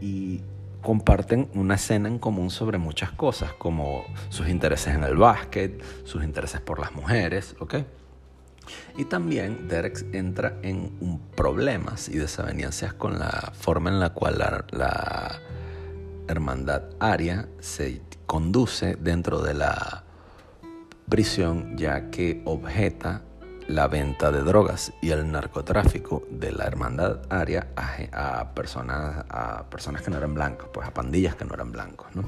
Y 0.00 0.42
comparten 0.82 1.50
una 1.54 1.74
escena 1.74 2.08
en 2.08 2.18
común 2.18 2.50
sobre 2.50 2.78
muchas 2.78 3.12
cosas, 3.12 3.52
como 3.52 4.04
sus 4.28 4.48
intereses 4.48 4.94
en 4.94 5.04
el 5.04 5.16
básquet, 5.16 5.82
sus 6.04 6.22
intereses 6.22 6.60
por 6.60 6.78
las 6.78 6.94
mujeres, 6.94 7.56
¿ok? 7.58 7.74
Y 8.96 9.04
también 9.04 9.68
Derek 9.68 10.04
entra 10.12 10.58
en 10.62 11.20
problemas 11.34 12.08
y 12.08 12.18
desavenencias 12.18 12.92
con 12.92 13.18
la 13.18 13.52
forma 13.54 13.90
en 13.90 14.00
la 14.00 14.10
cual 14.10 14.38
la, 14.38 15.40
hermandad 16.28 16.82
aria 17.00 17.48
se 17.58 18.02
conduce 18.26 18.96
dentro 18.96 19.40
de 19.40 19.54
la 19.54 20.04
prisión, 21.08 21.78
ya 21.78 22.10
que 22.10 22.42
objeta 22.44 23.22
la 23.68 23.86
venta 23.86 24.32
de 24.32 24.40
drogas 24.40 24.92
y 25.02 25.10
el 25.10 25.30
narcotráfico 25.30 26.26
de 26.30 26.52
la 26.52 26.64
hermandad 26.64 27.20
aria 27.28 27.68
a, 27.76 28.54
personas, 28.54 29.26
a 29.28 29.64
personas 29.68 30.02
que 30.02 30.10
no 30.10 30.16
eran 30.16 30.34
blancos, 30.34 30.70
pues 30.72 30.88
a 30.88 30.92
pandillas 30.92 31.36
que 31.36 31.44
no 31.44 31.54
eran 31.54 31.70
blancos. 31.70 32.08
¿no? 32.14 32.24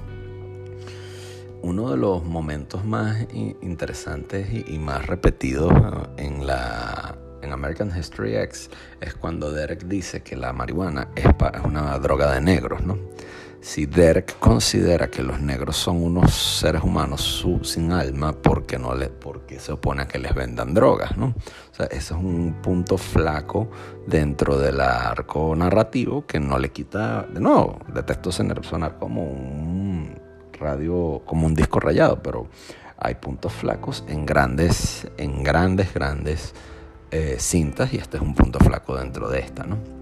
Uno 1.62 1.90
de 1.90 1.96
los 1.96 2.22
momentos 2.22 2.84
más 2.84 3.26
interesantes 3.32 4.48
y, 4.52 4.78
más 4.78 5.06
repetidos 5.06 5.72
en, 6.18 6.46
la, 6.46 7.16
en 7.40 7.52
American 7.52 7.90
History 7.96 8.36
X 8.36 8.70
es 9.00 9.14
cuando 9.14 9.50
Derek 9.50 9.84
dice 9.84 10.22
que 10.22 10.36
la 10.36 10.52
marihuana 10.52 11.08
es, 11.16 11.24
es 11.24 11.64
una 11.64 11.98
droga 11.98 12.32
de 12.32 12.42
negros. 12.42 12.82
¿no? 12.82 12.98
Si 13.60 13.84
Derek 13.86 14.38
considera 14.38 15.10
que 15.10 15.22
los 15.22 15.40
negros 15.40 15.76
son 15.76 16.02
unos 16.02 16.32
seres 16.32 16.82
humanos 16.82 17.46
sin 17.62 17.92
alma, 17.92 18.32
¿por 18.32 18.64
qué, 18.64 18.78
no 18.78 18.94
porque 19.20 19.60
se 19.60 19.72
opone 19.72 20.02
a 20.02 20.08
que 20.08 20.18
les 20.18 20.34
vendan 20.34 20.72
drogas? 20.72 21.16
¿no? 21.16 21.26
O 21.26 21.74
sea, 21.74 21.86
ese 21.86 21.98
es 21.98 22.10
un 22.12 22.56
punto 22.62 22.96
flaco 22.96 23.70
dentro 24.06 24.58
del 24.58 24.80
arco 24.80 25.54
narrativo 25.54 26.26
que 26.26 26.40
no 26.40 26.58
le 26.58 26.70
quita, 26.70 27.22
de 27.22 27.40
nuevo, 27.40 27.80
detesto 27.92 28.32
sonar 28.32 28.98
como 28.98 29.24
un 29.24 30.18
radio, 30.58 31.22
como 31.26 31.46
un 31.46 31.54
disco 31.54 31.80
rayado, 31.80 32.22
pero 32.22 32.48
hay 32.96 33.16
puntos 33.16 33.52
flacos 33.52 34.04
en 34.08 34.24
grandes, 34.24 35.06
en 35.18 35.42
grandes, 35.42 35.92
grandes 35.92 36.54
eh, 37.10 37.36
cintas 37.38 37.92
y 37.92 37.98
este 37.98 38.16
es 38.16 38.22
un 38.22 38.34
punto 38.34 38.58
flaco 38.58 38.96
dentro 38.96 39.28
de 39.28 39.40
esta, 39.40 39.64
¿no? 39.64 39.99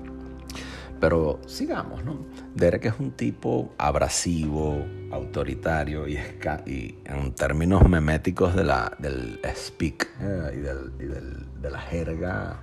Pero 1.00 1.40
sigamos, 1.46 2.04
¿no? 2.04 2.18
Derek 2.54 2.86
es 2.86 2.94
un 2.98 3.12
tipo 3.12 3.72
abrasivo, 3.78 4.84
autoritario 5.12 6.08
y, 6.08 6.18
y 6.66 6.98
en 7.04 7.32
términos 7.34 7.88
meméticos 7.88 8.54
de 8.56 8.64
la, 8.64 8.92
del 8.98 9.40
speak 9.54 10.08
eh, 10.20 10.50
y, 10.54 10.58
del, 10.58 11.46
de 11.60 11.70
la 11.70 11.78
jerga 11.78 12.60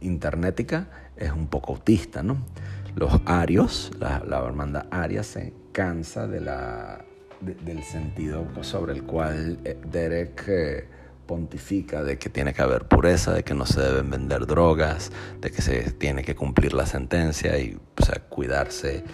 internetica, 0.00 0.88
es 1.16 1.32
un 1.32 1.46
poco 1.46 1.72
autista, 1.72 2.22
¿no? 2.22 2.38
Los 2.96 3.20
arios, 3.24 3.92
la, 3.98 4.22
la 4.26 4.44
hermandad 4.44 4.86
aria 4.90 5.22
se 5.22 5.54
cansa 5.72 6.26
de 6.26 6.40
la, 6.40 7.04
del 7.40 7.82
sentido 7.82 8.46
sobre 8.62 8.92
el 8.92 9.04
cual 9.04 9.58
eh, 9.64 9.78
Derek... 9.90 10.44
Eh, 10.48 10.99
pontifica 11.30 12.02
de 12.02 12.18
que 12.18 12.28
tiene 12.28 12.52
que 12.52 12.60
haber 12.60 12.88
pureza, 12.88 13.32
de 13.32 13.44
que 13.44 13.54
no 13.54 13.64
se 13.64 13.80
deben 13.80 14.10
vender 14.10 14.48
drogas, 14.48 15.12
de 15.40 15.52
que 15.52 15.62
se 15.62 15.92
tiene 15.92 16.24
que 16.24 16.34
cumplir 16.34 16.72
la 16.72 16.86
sentencia 16.86 17.56
y 17.56 17.78
o 17.96 18.04
sea, 18.04 18.24
cuidarse 18.28 19.04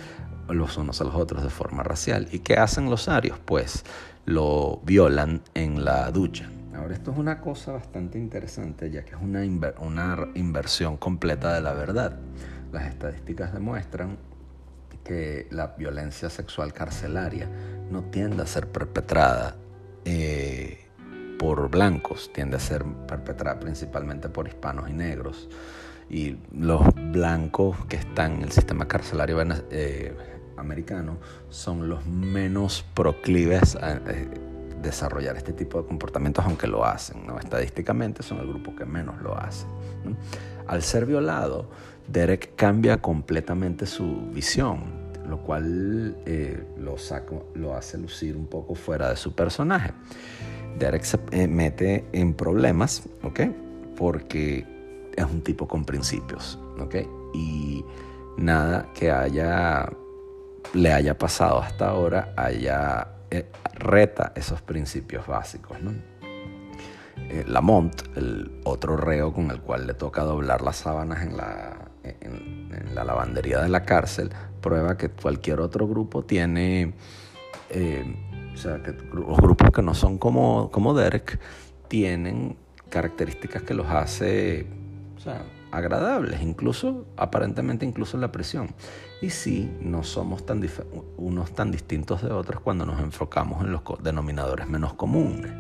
los 0.49 0.79
unos 0.79 0.99
a 1.03 1.05
los 1.05 1.15
otros 1.15 1.43
de 1.43 1.51
forma 1.51 1.83
racial. 1.83 2.27
¿Y 2.33 2.39
qué 2.39 2.57
hacen 2.57 2.89
los 2.89 3.11
arios? 3.11 3.39
Pues 3.39 3.85
lo 4.25 4.81
violan 4.83 5.43
en 5.53 5.85
la 5.85 6.11
ducha. 6.11 6.49
Ahora, 6.75 6.95
esto 6.95 7.11
es 7.11 7.19
una 7.19 7.39
cosa 7.43 7.73
bastante 7.73 8.17
interesante, 8.17 8.91
ya 8.91 9.05
que 9.05 9.15
es 9.15 9.21
una, 9.21 9.45
inversión 10.35 10.97
completa 10.97 11.53
de 11.53 11.61
la 11.61 11.75
verdad. 11.75 12.19
Las 12.73 12.87
estadísticas 12.87 13.53
demuestran 13.53 14.17
que 15.05 15.49
la 15.51 15.75
violencia 15.77 16.31
sexual 16.31 16.73
carcelaria 16.73 17.47
no 17.91 18.05
tiende 18.05 18.43
a 18.43 18.47
ser 18.47 18.73
perpetrada 18.73 19.57
eh, 20.07 20.86
por 21.39 21.71
blancos, 21.71 22.31
tiende 22.33 22.57
a 22.57 22.61
ser 22.61 22.85
perpetrada 23.07 23.59
principalmente 23.59 24.29
por 24.29 24.47
hispanos 24.49 24.89
y 24.89 24.93
negros. 24.93 25.49
Y 26.09 26.37
los 26.53 26.83
blancos 27.13 27.77
que 27.89 27.97
están 27.97 28.37
en 28.37 28.43
el 28.43 28.53
sistema 28.53 28.87
carcelario 28.87 29.39
eh, 29.71 30.15
americano 30.57 31.19
son 31.51 31.89
los 31.89 32.07
menos 32.07 32.85
proclives 32.95 33.77
a 33.77 33.95
eh, 33.95 34.29
desarrollar 34.81 35.37
este 35.37 35.53
tipo 35.53 35.83
de 35.83 35.89
comportamientos, 35.89 36.45
aunque 36.45 36.69
lo 36.69 36.85
hacen. 36.85 37.25
Estadísticamente 37.41 38.23
son 38.23 38.39
el 38.39 38.47
grupo 38.47 38.75
que 38.77 38.85
menos 38.85 39.21
lo 39.21 39.37
hace. 39.37 39.67
Al 40.67 40.83
ser 40.83 41.07
violado, 41.07 41.69
Derek 42.07 42.55
cambia 42.55 42.99
completamente 42.99 43.87
su 43.87 44.31
visión 44.33 45.07
lo 45.29 45.39
cual 45.39 46.17
eh, 46.25 46.65
lo, 46.79 46.99
saco, 46.99 47.51
lo 47.55 47.75
hace 47.75 47.99
lucir 47.99 48.37
un 48.37 48.47
poco 48.47 48.75
fuera 48.75 49.11
de 49.11 49.17
su 49.17 49.35
personaje. 49.35 49.93
Derek 50.79 51.03
se 51.03 51.19
eh, 51.33 51.49
mete 51.49 52.05
en 52.13 52.35
problemas, 52.35 53.09
¿ok? 53.23 53.41
Porque 53.97 54.67
es 55.17 55.25
un 55.25 55.43
tipo 55.43 55.67
con 55.67 55.85
principios, 55.85 56.59
¿ok? 56.79 56.97
Y 57.35 57.85
nada 58.37 58.89
que 58.95 59.11
haya, 59.11 59.89
le 60.75 60.93
haya 60.93 61.17
pasado 61.17 61.61
hasta 61.61 61.89
ahora 61.89 62.35
haya 62.37 63.09
eh, 63.31 63.47
reta 63.75 64.33
esos 64.37 64.61
principios 64.61 65.27
básicos, 65.27 65.81
¿no? 65.81 65.93
Eh, 67.17 67.45
Lamont, 67.47 68.03
el 68.17 68.61
otro 68.65 68.97
reo 68.97 69.33
con 69.33 69.51
el 69.51 69.61
cual 69.61 69.87
le 69.87 69.95
toca 69.95 70.23
doblar 70.23 70.61
las 70.61 70.77
sábanas 70.77 71.23
en 71.23 71.37
la, 71.37 71.89
en, 72.05 72.95
la 72.95 73.05
lavandería 73.05 73.63
de 73.63 73.69
la 73.69 73.85
cárcel, 73.85 74.31
prueba 74.61 74.97
que 74.97 75.09
cualquier 75.09 75.61
otro 75.61 75.89
grupo 75.89 76.25
tiene 76.25 76.95
o 78.57 78.59
sea, 78.59 78.83
que 78.83 78.95
los 79.13 79.37
grupos 79.37 79.71
que 79.71 79.83
no 79.83 79.93
son 79.93 80.17
como, 80.17 80.71
como 80.71 80.95
Derek 80.95 81.39
tienen 81.89 82.57
características 82.89 83.63
que 83.63 83.75
los 83.75 83.87
hace 83.87 84.67
o 85.15 85.21
sea, 85.21 85.45
agradables, 85.71 86.41
incluso 86.41 87.07
aparentemente 87.19 87.85
incluso 87.85 88.17
en 88.17 88.23
la 88.23 88.33
prisión. 88.33 88.71
Y 89.21 89.29
sí, 89.29 89.71
no 89.83 90.03
somos 90.03 90.47
tan 90.47 90.67
unos 91.19 91.53
tan 91.53 91.71
distintos 91.71 92.23
de 92.23 92.33
otros 92.33 92.63
cuando 92.63 92.87
nos 92.87 92.99
enfocamos 93.01 93.63
en 93.63 93.73
los 93.73 93.83
denominadores 94.03 94.67
menos 94.67 94.95
comunes, 94.95 95.53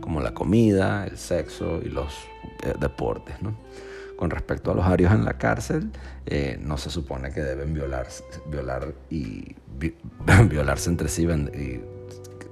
como 0.00 0.20
la 0.20 0.32
comida, 0.32 1.06
el 1.06 1.18
sexo 1.18 1.80
y 1.82 1.88
los 1.88 2.14
eh, 2.62 2.74
deportes. 2.78 3.42
¿no? 3.42 3.56
Con 4.16 4.30
respecto 4.30 4.70
a 4.70 4.74
los 4.74 4.86
arios 4.86 5.12
en 5.12 5.24
la 5.24 5.38
cárcel, 5.38 5.90
eh, 6.26 6.56
no 6.62 6.78
se 6.78 6.88
supone 6.88 7.32
que 7.32 7.40
deben 7.40 7.74
violar, 7.74 8.06
violar 8.48 8.94
y 9.10 9.56
violarse 10.48 10.88
entre 10.88 11.08
sí 11.08 11.24
y 11.24 11.93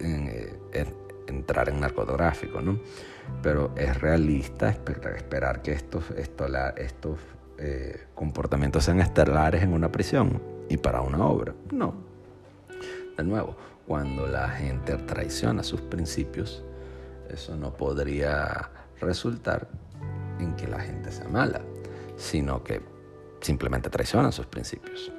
eh, 0.03 0.59
entrar 1.27 1.69
en 1.69 1.81
narcotráfico, 1.81 2.61
¿no? 2.61 2.79
Pero 3.43 3.73
es 3.77 4.01
realista 4.01 4.69
esperar 4.71 5.63
que 5.63 5.73
estos, 5.73 6.05
eh, 7.59 8.07
comportamientos 8.15 8.85
sean 8.85 9.01
estelares 9.01 9.63
en 9.63 9.73
una 9.73 9.91
prisión 9.91 10.43
y 10.69 10.77
para 10.77 11.01
una 11.01 11.25
obra. 11.25 11.55
No. 11.71 11.95
De 13.17 13.23
nuevo, 13.23 13.57
cuando 13.87 14.27
la 14.27 14.49
gente 14.49 14.97
traiciona 14.97 15.63
sus 15.63 15.81
principios, 15.81 16.65
eso 17.29 17.57
no 17.57 17.77
podría 17.77 18.71
resultar 19.01 19.69
en 20.41 20.55
que 20.57 20.67
la 20.67 20.81
gente 20.81 21.13
sea 21.13 21.29
mala, 21.29 21.61
sino 22.17 22.63
que 22.65 22.81
simplemente 23.41 23.91
traicionan 23.91 24.33
sus 24.33 24.47
principios. 24.47 25.13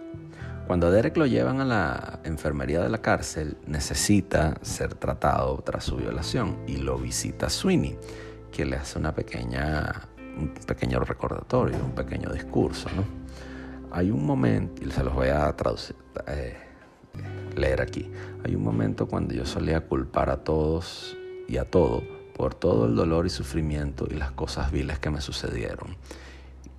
Cuando 0.68 0.90
Derek 0.90 1.18
lo 1.18 1.26
llevan 1.26 1.60
a 1.60 1.66
la 1.66 2.20
enfermería 2.24 2.82
de 2.82 2.90
la 2.90 3.00
cárcel, 3.00 3.58
necesita 3.68 4.56
ser 4.62 4.96
tratado 4.96 5.62
tras 5.64 5.84
su 5.84 5.98
violación 5.98 6.58
y 6.68 6.78
lo 6.78 6.98
visita 6.98 7.50
Sweeney, 7.50 7.98
que 8.52 8.64
le 8.64 8.78
hace 8.78 8.98
una 8.98 9.14
pequeña, 9.14 10.08
un 10.38 10.54
pequeño 10.66 11.00
recordatorio, 11.02 11.78
un 11.84 11.92
pequeño 11.92 12.32
discurso. 12.32 12.90
¿no? 12.96 13.04
Hay 13.92 14.10
un 14.10 14.26
momento, 14.26 14.84
y 14.84 14.90
se 14.90 15.04
los 15.04 15.14
voy 15.14 15.28
a 15.28 15.54
traducir, 15.54 15.98
eh, 16.28 16.56
leer 17.58 17.82
aquí, 17.82 18.10
hay 18.46 18.56
un 18.56 18.64
momento 18.64 19.06
cuando 19.08 19.34
yo 19.34 19.46
solía 19.46 19.82
culpar 19.82 20.30
a 20.30 20.38
todos 20.46 21.18
y 21.50 21.58
a 21.58 21.66
todo 21.66 22.04
por 22.36 22.56
todo 22.56 22.86
el 22.86 22.96
dolor 22.96 23.26
y 23.26 23.30
sufrimiento 23.30 24.08
y 24.10 24.16
las 24.16 24.32
cosas 24.32 24.72
viles 24.72 24.98
que 24.98 25.10
me 25.10 25.22
sucedieron 25.22 25.98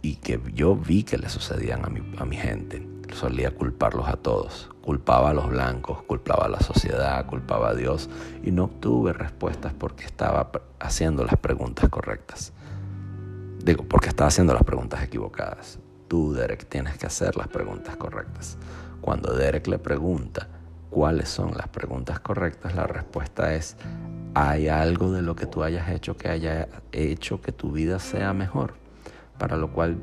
y 0.03 0.17
que 0.17 0.41
yo 0.55 0.75
vi 0.75 1.05
que 1.05 1.19
le 1.19 1.29
sucedían 1.29 1.85
a 1.85 1.89
mi, 1.89 2.01
a 2.19 2.25
mi 2.25 2.37
gente. 2.37 2.94
Solía 3.15 3.55
culparlos 3.55 4.09
a 4.09 4.17
todos. 4.17 4.71
Culpaba 4.83 5.31
a 5.31 5.35
los 5.35 5.49
blancos, 5.49 6.03
culpaba 6.03 6.47
a 6.47 6.49
la 6.49 6.61
sociedad, 6.61 7.25
culpaba 7.27 7.71
a 7.71 7.75
Dios 7.75 8.11
y 8.43 8.51
no 8.51 8.65
obtuve 8.65 9.13
respuestas 9.13 9.73
porque 9.73 10.05
estaba 10.05 10.51
haciendo 10.79 11.25
las 11.25 11.37
preguntas 11.37 11.89
correctas. 11.89 12.53
Digo, 13.65 13.85
porque 13.85 14.09
estaba 14.09 14.29
haciendo 14.29 14.53
las 14.53 14.65
preguntas 14.65 15.03
equivocadas. 15.03 15.79
Tú, 16.09 16.35
Derek, 16.35 16.69
tienes 16.69 16.99
que 16.99 17.07
hacer 17.07 17.37
las 17.37 17.49
preguntas 17.49 17.97
correctas. 17.97 18.59
Cuando 19.01 19.33
Derek 19.33 19.67
le 19.69 19.79
pregunta 19.79 20.49
cuáles 20.91 21.29
son 21.29 21.57
las 21.57 21.69
preguntas 21.69 22.21
correctas, 22.21 22.75
la 22.75 22.87
respuesta 22.87 23.55
es, 23.55 23.77
¿hay 24.35 24.69
algo 24.69 25.13
de 25.13 25.23
lo 25.23 25.35
que 25.35 25.47
tú 25.47 25.63
hayas 25.63 25.89
hecho 25.89 26.17
que 26.17 26.29
haya 26.29 26.69
hecho 26.93 27.41
que 27.41 27.53
tu 27.53 27.73
vida 27.73 27.99
sea 27.99 28.35
mejor? 28.35 28.75
para 29.39 29.57
lo 29.57 29.73
cual 29.73 29.97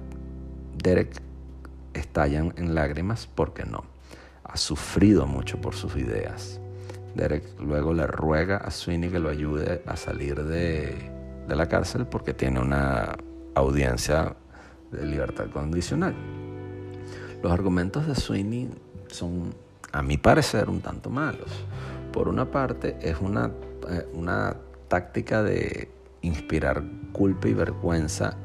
Derek 0.78 1.22
estalla 1.94 2.40
en 2.40 2.76
lágrimas 2.76 3.28
porque 3.34 3.64
no. 3.64 3.84
Ha 4.44 4.58
sufrido 4.58 5.26
mucho 5.28 5.60
por 5.62 5.76
sus 5.76 5.96
ideas. 5.96 6.60
Derek 7.16 7.44
luego 7.60 7.94
le 7.94 8.08
ruega 8.08 8.58
a 8.58 8.72
Sweeney 8.72 9.10
que 9.10 9.20
lo 9.20 9.30
ayude 9.30 9.82
a 9.86 9.96
salir 9.98 10.44
de, 10.44 10.96
de 11.48 11.56
la 11.56 11.68
cárcel 11.68 12.06
porque 12.06 12.34
tiene 12.34 12.60
una 12.60 13.16
audiencia 13.56 14.36
de 14.92 15.06
libertad 15.06 15.50
condicional. 15.52 16.16
Los 17.42 17.52
argumentos 17.52 18.08
de 18.08 18.16
Sweeney 18.16 18.70
son, 19.08 19.54
a 19.92 20.02
mi 20.02 20.18
parecer, 20.18 20.70
un 20.70 20.82
tanto 20.82 21.10
malos. 21.10 21.50
Por 22.14 22.28
una 22.28 22.52
parte, 22.52 22.98
es 23.02 23.20
una, 23.20 23.52
eh, 23.90 24.08
una 24.14 24.56
táctica 24.88 25.42
de 25.44 25.90
inspirar 26.22 26.84
culpa 27.12 27.48
y 27.48 27.54
vergüenza 27.54 28.38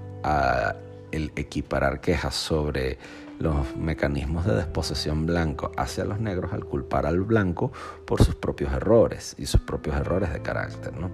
el 1.12 1.30
equiparar 1.36 2.00
quejas 2.00 2.34
sobre 2.34 2.98
los 3.38 3.76
mecanismos 3.76 4.46
de 4.46 4.54
desposesión 4.54 5.26
blanco 5.26 5.72
hacia 5.76 6.04
los 6.04 6.20
negros 6.20 6.52
al 6.52 6.64
culpar 6.64 7.06
al 7.06 7.20
blanco 7.20 7.72
por 8.04 8.22
sus 8.22 8.34
propios 8.34 8.72
errores 8.72 9.34
y 9.38 9.46
sus 9.46 9.60
propios 9.60 9.96
errores 9.96 10.32
de 10.32 10.40
carácter. 10.40 10.96
¿no? 10.96 11.10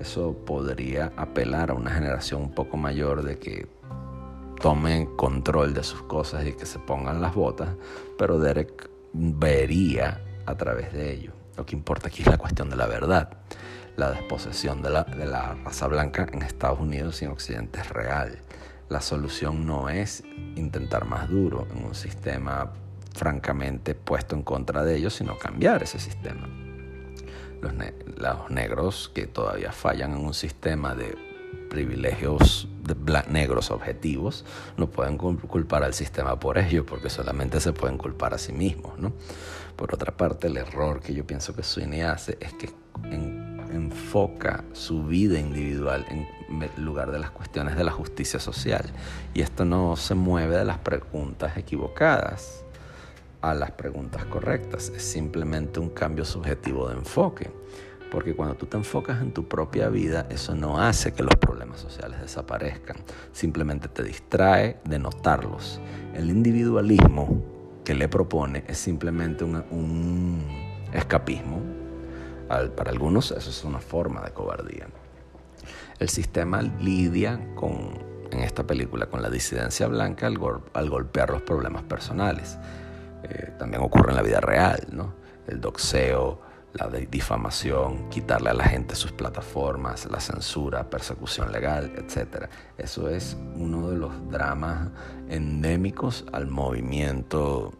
Eso 0.00 0.36
podría 0.44 1.12
apelar 1.16 1.70
a 1.70 1.74
una 1.74 1.90
generación 1.90 2.42
un 2.42 2.54
poco 2.54 2.76
mayor 2.76 3.22
de 3.22 3.38
que 3.38 3.66
tomen 4.60 5.06
control 5.16 5.74
de 5.74 5.82
sus 5.82 6.02
cosas 6.02 6.46
y 6.46 6.52
que 6.52 6.66
se 6.66 6.78
pongan 6.78 7.20
las 7.20 7.34
botas, 7.34 7.68
pero 8.18 8.38
Derek 8.38 8.88
vería 9.12 10.22
a 10.46 10.54
través 10.54 10.92
de 10.92 11.12
ello. 11.12 11.32
Lo 11.56 11.66
que 11.66 11.74
importa 11.74 12.08
aquí 12.08 12.22
es 12.22 12.28
la 12.28 12.38
cuestión 12.38 12.70
de 12.70 12.76
la 12.76 12.86
verdad. 12.86 13.30
La 13.96 14.10
desposesión 14.10 14.82
de 14.82 14.90
la, 14.90 15.04
de 15.04 15.24
la 15.24 15.54
raza 15.64 15.86
blanca 15.86 16.26
en 16.30 16.42
Estados 16.42 16.78
Unidos 16.80 17.22
y 17.22 17.24
en 17.24 17.30
Occidente 17.30 17.80
es 17.80 17.88
real 17.88 18.38
la 18.88 19.00
solución 19.00 19.66
no 19.66 19.88
es 19.88 20.22
intentar 20.54 21.06
más 21.06 21.28
duro 21.28 21.66
en 21.74 21.84
un 21.84 21.94
sistema 21.94 22.72
francamente 23.14 23.94
puesto 23.94 24.36
en 24.36 24.42
contra 24.42 24.84
de 24.84 24.96
ellos, 24.96 25.14
sino 25.14 25.38
cambiar 25.38 25.82
ese 25.82 25.98
sistema. 25.98 26.48
Los, 27.62 28.50
negros 28.50 29.10
que 29.12 29.26
todavía 29.26 29.72
fallan 29.72 30.12
en 30.12 30.18
un 30.18 30.34
sistema 30.34 30.94
de 30.94 31.16
privilegios 31.70 32.68
de 32.84 32.94
negros 33.28 33.70
objetivos, 33.70 34.44
no 34.76 34.88
pueden 34.88 35.16
culpar 35.16 35.82
al 35.82 35.94
sistema 35.94 36.38
por 36.38 36.58
ello, 36.58 36.86
porque 36.86 37.10
solamente 37.10 37.60
se 37.60 37.72
pueden 37.72 37.98
culpar 37.98 38.34
a 38.34 38.38
sí 38.38 38.52
mismos. 38.52 38.92
Por 39.74 39.92
otra 39.92 40.16
parte, 40.16 40.46
el 40.46 40.56
error 40.58 41.00
que 41.00 41.12
yo 41.12 41.26
pienso 41.26 41.56
que 41.56 41.62
Sweeney 41.62 42.02
hace 42.02 42.38
es 42.40 42.52
que 42.54 42.70
enfoca 43.72 44.64
su 44.72 45.04
vida 45.04 45.38
individual 45.38 46.06
en 46.08 46.26
lugar 46.76 47.10
de 47.10 47.18
las 47.18 47.30
cuestiones 47.30 47.76
de 47.76 47.84
la 47.84 47.92
justicia 47.92 48.40
social. 48.40 48.84
Y 49.34 49.42
esto 49.42 49.64
no 49.64 49.96
se 49.96 50.14
mueve 50.14 50.56
de 50.56 50.64
las 50.64 50.78
preguntas 50.78 51.56
equivocadas 51.56 52.64
a 53.42 53.54
las 53.54 53.70
preguntas 53.72 54.24
correctas, 54.24 54.92
es 54.94 55.02
simplemente 55.02 55.78
un 55.78 55.90
cambio 55.90 56.24
subjetivo 56.24 56.88
de 56.88 56.96
enfoque. 56.96 57.50
Porque 58.10 58.34
cuando 58.34 58.54
tú 58.54 58.66
te 58.66 58.76
enfocas 58.76 59.20
en 59.20 59.32
tu 59.32 59.48
propia 59.48 59.88
vida, 59.88 60.26
eso 60.30 60.54
no 60.54 60.80
hace 60.80 61.12
que 61.12 61.22
los 61.22 61.34
problemas 61.36 61.80
sociales 61.80 62.20
desaparezcan, 62.20 62.96
simplemente 63.32 63.88
te 63.88 64.02
distrae 64.02 64.78
de 64.84 64.98
notarlos. 64.98 65.80
El 66.14 66.30
individualismo 66.30 67.42
que 67.84 67.94
le 67.94 68.08
propone 68.08 68.64
es 68.68 68.78
simplemente 68.78 69.44
un, 69.44 70.44
escapismo. 70.92 71.60
para 72.48 72.90
algunos 72.90 73.32
eso 73.32 73.50
es 73.50 73.64
una 73.64 73.80
forma 73.80 74.22
de 74.22 74.30
cobardía. 74.30 74.86
El 75.98 76.08
sistema 76.08 76.62
lidia 76.62 77.40
con, 77.54 77.98
en 78.30 78.40
esta 78.40 78.66
película 78.66 79.06
con 79.06 79.22
la 79.22 79.30
disidencia 79.30 79.86
blanca 79.86 80.26
al, 80.26 80.38
golpear 80.88 81.30
los 81.30 81.42
problemas 81.42 81.82
personales. 81.82 82.58
Eh, 83.22 83.52
también 83.58 83.82
ocurre 83.82 84.10
en 84.10 84.16
la 84.16 84.22
vida 84.22 84.40
real, 84.40 84.86
¿no? 84.92 85.14
El 85.46 85.60
doxeo, 85.60 86.40
la 86.72 86.88
difamación, 86.88 88.08
quitarle 88.10 88.50
a 88.50 88.54
la 88.54 88.64
gente 88.64 88.94
sus 88.94 89.12
plataformas, 89.12 90.06
la 90.10 90.20
censura, 90.20 90.90
persecución 90.90 91.50
legal, 91.52 91.92
etc. 91.96 92.48
Eso 92.76 93.08
es 93.08 93.36
uno 93.54 93.90
de 93.90 93.96
los 93.96 94.30
dramas 94.30 94.88
endémicos 95.28 96.24
al 96.32 96.46
movimiento 96.48 97.72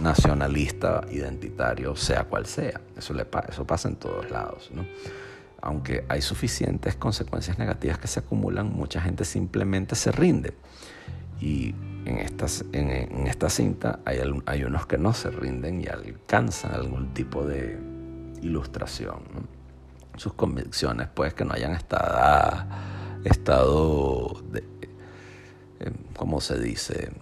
nacionalista 0.00 1.02
identitario, 1.10 1.96
sea 1.96 2.24
cual 2.24 2.46
sea. 2.46 2.80
Eso, 2.96 3.14
eso 3.48 3.66
pasa 3.66 3.88
en 3.88 3.96
todos 3.96 4.30
lados. 4.30 4.70
Aunque 5.66 6.04
hay 6.08 6.22
suficientes 6.22 6.96
consecuencias 6.96 7.58
negativas 7.58 7.98
que 7.98 8.06
se 8.06 8.20
acumulan, 8.20 8.72
mucha 8.72 9.00
gente 9.00 9.24
simplemente 9.24 9.96
se 9.96 10.12
rinde. 10.12 10.54
Y 11.40 11.74
en, 12.04 12.18
estas, 12.18 12.64
en, 12.72 13.26
esta 13.26 13.50
cinta 13.50 14.00
hay, 14.04 14.20
hay 14.46 14.64
unos 14.64 14.86
que 14.86 14.96
no 14.96 15.12
se 15.12 15.30
rinden 15.30 15.82
y 15.82 15.86
alcanzan 15.86 16.72
algún 16.72 17.12
tipo 17.12 17.44
de, 17.44 17.78
ilustración. 18.42 19.20
Sus 20.16 20.32
convicciones, 20.32 21.08
pues, 21.12 21.34
que 21.34 21.44
no 21.44 21.52
hayan 21.52 21.72
estado, 21.72 22.66
estado 23.24 24.42
eh, 24.54 25.92
¿cómo 26.16 26.40
se 26.40 26.58
dice?, 26.58 27.12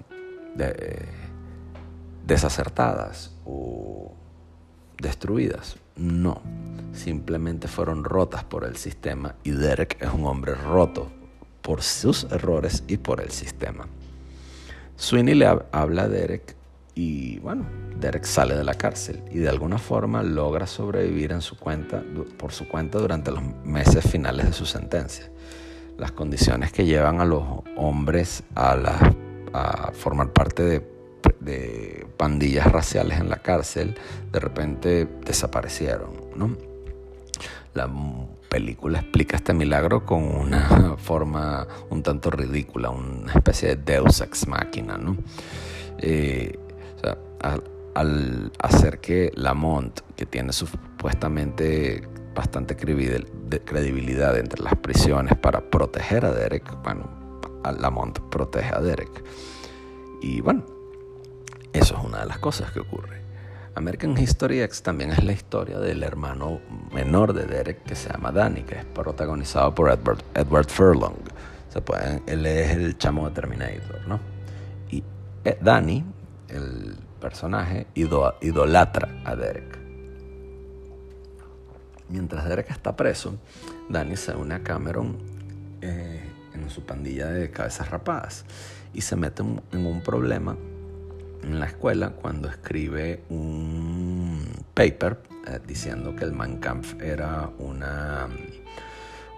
desacertadas 2.25 3.33
o 3.45 4.15
destruidas. 4.99 5.77
No, 5.97 6.43
simplemente 6.93 7.69
fueron 7.69 8.03
rotas 8.03 8.45
por 8.45 8.65
el 8.65 8.77
sistema 8.77 9.37
y 9.45 9.53
Derek 9.53 9.97
es 10.01 10.13
un 10.13 10.27
hombre 10.27 10.55
roto 10.55 11.09
por 11.63 11.83
sus 11.83 12.25
errores 12.25 12.83
y 12.89 12.97
por 12.97 13.21
el 13.21 13.31
sistema. 13.31 13.87
Sweeney 14.97 15.35
le 15.35 15.47
habla 15.47 16.03
a 16.03 16.09
Derek 16.09 16.57
y 16.97 17.39
bueno, 17.39 17.65
Derek 17.99 18.25
sale 18.25 18.55
de 18.57 18.65
la 18.65 18.75
cárcel 18.75 19.23
y 19.31 19.39
de 19.39 19.49
alguna 19.49 19.79
forma 19.79 20.23
logra 20.23 20.67
sobrevivir 20.67 21.33
en 21.33 21.41
su 21.41 21.57
cuenta, 21.57 22.03
por 22.39 22.53
su 22.53 22.69
cuenta 22.69 22.99
durante 22.99 23.31
los 23.31 23.43
meses 23.65 24.05
finales 24.09 24.47
de 24.47 24.53
su 24.53 24.67
sentencia. 24.67 25.31
Las 25.97 26.13
condiciones 26.13 26.73
que 26.73 26.85
llevan 26.85 27.21
a 27.21 27.25
los 27.25 27.45
hombres 27.77 28.43
a, 28.57 29.13
a 29.53 29.93
formar 29.93 30.33
parte 30.33 30.63
de, 30.65 30.94
de, 31.41 32.07
pandillas 32.17 32.71
raciales 32.71 33.19
en 33.19 33.29
la 33.29 33.37
cárcel 33.37 33.97
de 34.33 34.41
repente 34.41 35.09
desaparecieron. 35.25 36.11
¿no? 36.37 36.57
La 37.75 37.91
película 38.49 39.01
explica 39.01 39.37
este 39.37 39.53
milagro 39.53 40.07
con 40.07 40.23
una 40.23 40.97
forma 40.99 41.67
un 41.91 42.03
tanto 42.03 42.31
ridícula, 42.31 42.91
una 42.91 43.33
especie 43.33 43.77
de 43.77 43.77
deus 43.77 44.21
ex 44.21 44.47
machina. 44.47 44.97
¿no? 44.97 45.17
Eh, 45.99 46.59
al, 47.95 48.53
hacer 48.59 49.01
que 49.01 49.31
Lamont, 49.35 50.01
que 50.17 50.27
tiene 50.27 50.53
supuestamente 50.53 52.09
bastante 52.35 52.77
credibilidad 52.77 54.37
entre 54.37 54.63
las 54.63 54.75
prisiones 54.77 55.37
para 55.39 55.71
proteger 55.71 56.25
a 56.25 56.33
Derek, 56.33 56.65
bueno, 56.83 57.09
Lamont 57.79 58.19
protege 58.31 58.75
a 58.75 58.81
Derek. 58.81 59.25
Y 60.21 60.41
bueno, 60.41 60.65
eso 61.75 61.97
es 61.99 62.05
una 62.05 62.21
de 62.21 62.27
las 62.27 62.39
cosas 62.39 62.71
que 62.71 62.81
ocurre. 62.81 63.21
American 63.75 64.17
History 64.17 64.61
X 64.63 64.83
también 64.83 65.11
es 65.11 65.25
la 65.25 65.33
historia 65.33 65.81
del 65.81 66.05
hermano 66.05 66.61
menor 66.93 67.33
de 67.33 67.45
Derek 67.45 67.83
que 67.83 67.97
se 67.97 68.09
llama 68.09 68.31
Danny, 68.31 68.63
que 68.63 68.77
es 68.77 68.85
protagonizado 68.85 69.75
por 69.75 69.91
Edward, 69.91 70.23
Edward 70.35 70.69
Furlong. 70.69 71.17
Pueden, 71.85 72.23
él 72.29 72.47
es 72.47 72.71
el 72.71 72.97
chamo 72.99 73.29
de 73.29 73.35
Terminator, 73.35 74.07
¿no? 74.07 74.21
Y 74.89 75.03
eh, 75.45 75.59
Danny, 75.61 76.05
el 76.47 76.97
personaje 77.21 77.89
idolatra 77.95 79.09
a 79.25 79.35
Derek. 79.35 79.77
Mientras 82.09 82.49
Derek 82.49 82.71
está 82.71 82.95
preso, 82.95 83.35
Danny 83.89 84.17
se 84.17 84.37
une 84.37 84.55
a 84.55 84.63
Cameron 84.63 85.19
eh, 85.81 86.23
en 86.55 86.71
su 86.71 86.87
pandilla 86.87 87.27
de 87.27 87.51
cabezas 87.51 87.91
rapadas 87.91 88.45
y 88.93 89.01
se 89.01 89.17
mete 89.17 89.43
en 89.43 89.87
un 89.87 90.01
problema 90.01 90.57
en 91.45 91.61
la 91.61 91.67
escuela 91.67 92.11
cuando 92.11 92.49
escribe 92.49 93.23
un 93.29 94.43
paper 94.75 95.19
eh, 95.47 95.61
diciendo 95.67 96.17
que 96.17 96.25
el 96.25 96.33
Mein 96.33 96.59
Kampf 96.59 97.01
era 97.01 97.51
una, 97.59 98.29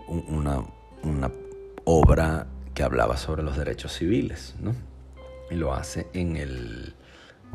una, 0.06 0.62
una 1.02 1.30
obra 1.84 2.46
que 2.74 2.82
hablaba 2.82 3.16
sobre 3.16 3.42
los 3.42 3.56
derechos 3.56 3.92
civiles, 3.92 4.54
¿no? 4.60 4.74
Y 5.50 5.54
lo 5.54 5.74
hace 5.74 6.08
en 6.12 6.36
el 6.36 6.94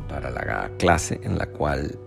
para 0.08 0.30
la 0.30 0.70
clase 0.78 1.20
en 1.22 1.38
la 1.38 1.46
cual 1.46 1.98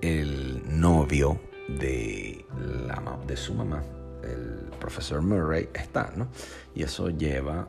el 0.00 0.62
novio 0.66 1.40
de, 1.68 2.44
la, 2.86 3.18
de 3.26 3.36
su 3.36 3.54
mamá, 3.54 3.82
el 4.22 4.70
profesor 4.78 5.22
Murray, 5.22 5.68
está, 5.74 6.12
¿no? 6.16 6.28
Y 6.74 6.82
eso 6.82 7.10
lleva, 7.10 7.68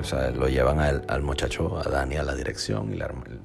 o 0.00 0.04
sea, 0.04 0.30
lo 0.30 0.48
llevan 0.48 0.80
al, 0.80 1.22
muchacho, 1.22 1.78
a 1.78 1.88
Dani, 1.88 2.16
a 2.16 2.22
la 2.22 2.34
dirección 2.34 2.92
y 2.94 2.98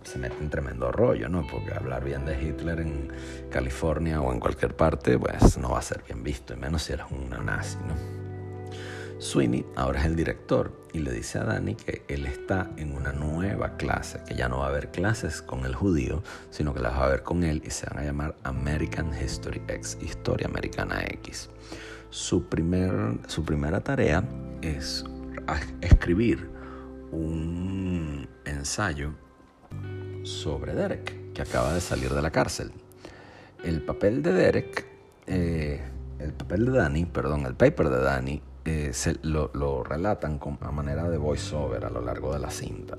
se 0.03 0.17
mete 0.17 0.37
en 0.39 0.49
tremendo 0.49 0.91
rollo, 0.91 1.29
¿no? 1.29 1.45
Porque 1.49 1.73
hablar 1.73 2.03
bien 2.03 2.25
de 2.25 2.41
Hitler 2.41 2.79
en 2.79 3.11
California 3.49 4.21
o 4.21 4.33
en 4.33 4.39
cualquier 4.39 4.75
parte, 4.75 5.17
pues 5.17 5.57
no 5.57 5.71
va 5.71 5.79
a 5.79 5.83
ser 5.83 6.03
bien 6.03 6.23
visto, 6.23 6.53
y 6.53 6.57
menos 6.57 6.83
si 6.83 6.93
eres 6.93 7.05
una 7.11 7.39
nazi, 7.39 7.77
¿no? 7.87 8.19
Sweeney 9.19 9.65
ahora 9.75 9.99
es 9.99 10.05
el 10.05 10.15
director 10.15 10.71
y 10.93 10.99
le 10.99 11.11
dice 11.11 11.39
a 11.39 11.43
Danny 11.43 11.75
que 11.75 12.03
él 12.07 12.25
está 12.25 12.71
en 12.77 12.95
una 12.95 13.11
nueva 13.11 13.75
clase, 13.75 14.21
que 14.25 14.33
ya 14.33 14.47
no 14.47 14.59
va 14.59 14.67
a 14.67 14.69
haber 14.69 14.91
clases 14.91 15.41
con 15.41 15.65
el 15.65 15.75
judío, 15.75 16.23
sino 16.51 16.73
que 16.73 16.79
las 16.79 16.93
va 16.93 17.05
a 17.05 17.09
ver 17.09 17.23
con 17.23 17.43
él 17.43 17.61
y 17.65 17.69
se 17.69 17.85
van 17.87 17.99
a 17.99 18.03
llamar 18.05 18.35
American 18.43 19.11
History 19.13 19.61
X, 19.67 19.97
Historia 20.01 20.47
Americana 20.47 21.03
X. 21.03 21.49
Su, 22.09 22.45
primer, 22.45 23.19
su 23.27 23.43
primera 23.43 23.81
tarea 23.81 24.23
es 24.61 25.03
escribir 25.81 26.49
un 27.11 28.27
ensayo 28.45 29.13
sobre 30.23 30.73
Derek, 30.73 31.33
que 31.33 31.41
acaba 31.41 31.73
de 31.73 31.81
salir 31.81 32.13
de 32.13 32.21
la 32.21 32.31
cárcel. 32.31 32.71
El 33.63 33.81
papel 33.81 34.21
de 34.21 34.33
Derek, 34.33 34.85
eh, 35.27 35.81
el 36.19 36.33
papel 36.33 36.65
de 36.65 36.71
Danny, 36.71 37.05
perdón, 37.05 37.45
el 37.45 37.55
paper 37.55 37.89
de 37.89 38.01
Danny 38.01 38.41
eh, 38.65 38.91
se, 38.93 39.15
lo, 39.23 39.83
relatan 39.83 40.39
a 40.61 40.71
manera 40.71 41.09
de 41.09 41.17
voiceover 41.17 41.85
a 41.85 41.89
lo 41.89 42.01
largo 42.01 42.33
de 42.33 42.39
la 42.39 42.51
cinta. 42.51 42.97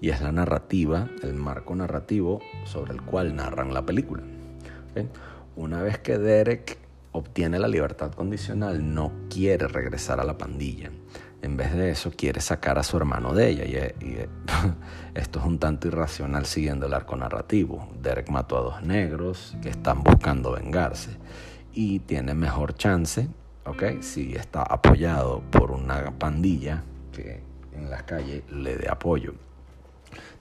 Y 0.00 0.10
es 0.10 0.20
la 0.20 0.32
narrativa, 0.32 1.08
el 1.22 1.34
marco 1.34 1.74
narrativo 1.74 2.40
sobre 2.64 2.92
el 2.92 3.02
cual 3.02 3.34
narran 3.34 3.74
la 3.74 3.84
película. 3.84 4.22
Una 5.56 5.82
vez 5.82 5.98
que 5.98 6.18
Derek 6.18 6.78
obtiene 7.12 7.58
la 7.58 7.68
libertad 7.68 8.12
condicional, 8.12 8.94
no 8.94 9.12
quiere 9.28 9.68
regresar 9.68 10.20
a 10.20 10.24
la 10.24 10.38
pandilla. 10.38 10.90
En 11.42 11.56
vez 11.56 11.74
de 11.74 11.90
eso, 11.90 12.12
quiere 12.16 12.40
sacar 12.40 12.78
a 12.78 12.82
su 12.82 12.96
hermano 12.96 13.34
de 13.34 13.48
ella. 13.50 13.64
Y, 14.00 14.04
y 14.04 14.18
esto 15.14 15.40
es 15.40 15.44
un 15.44 15.58
tanto 15.58 15.88
irracional 15.88 16.46
siguiendo 16.46 16.86
el 16.86 16.94
arco 16.94 17.16
narrativo. 17.16 17.88
Derek 18.00 18.30
mató 18.30 18.58
a 18.58 18.60
dos 18.62 18.82
negros 18.82 19.56
que 19.60 19.68
están 19.68 20.02
buscando 20.02 20.52
vengarse 20.52 21.10
y 21.74 22.00
tiene 22.00 22.34
mejor 22.34 22.74
chance 22.74 23.28
si 24.00 24.34
está 24.34 24.62
apoyado 24.62 25.42
por 25.50 25.70
una 25.70 26.18
pandilla 26.18 26.82
que 27.12 27.42
en 27.72 27.90
las 27.90 28.02
calles 28.02 28.42
le 28.50 28.76
dé 28.76 28.88
apoyo. 28.88 29.34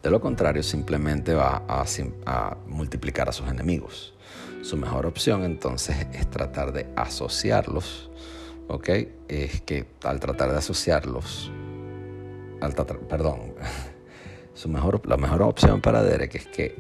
De 0.02 0.10
lo 0.10 0.20
contrario, 0.20 0.64
simplemente 0.64 1.34
va 1.34 1.64
a, 1.68 2.58
multiplicar 2.68 3.30
a 3.30 3.32
sus 3.32 3.48
enemigos. 3.48 4.14
Su 4.64 4.76
mejor 4.76 5.06
opción 5.06 5.44
entonces 5.44 6.08
es 6.14 6.30
tratar 6.30 6.74
de 6.74 6.88
asociarlos 6.96 8.10
¿ok? 8.72 8.90
Es 9.28 9.62
que 9.62 9.86
al 10.04 10.20
tratar 10.20 10.52
de 10.52 10.58
asociarlos, 10.58 11.52
al 12.62 12.74
perdón, 12.74 13.54
su 14.54 14.70
mejor, 14.70 15.06
la 15.08 15.18
mejor 15.18 15.42
opción 15.44 15.82
para 15.82 16.04
Derek 16.04 16.36
es 16.36 16.48
que 16.48 16.76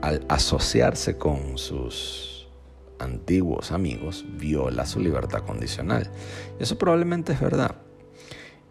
al 0.00 0.24
asociarse 0.28 1.16
con 1.16 1.58
sus 1.58 2.48
antiguos 2.98 3.72
amigos, 3.72 4.24
viola 4.36 4.86
su 4.86 5.00
libertad 5.00 5.40
condicional. 5.40 6.08
Eso 6.58 6.78
probablemente 6.78 7.32
es 7.32 7.40
verdad. 7.40 7.76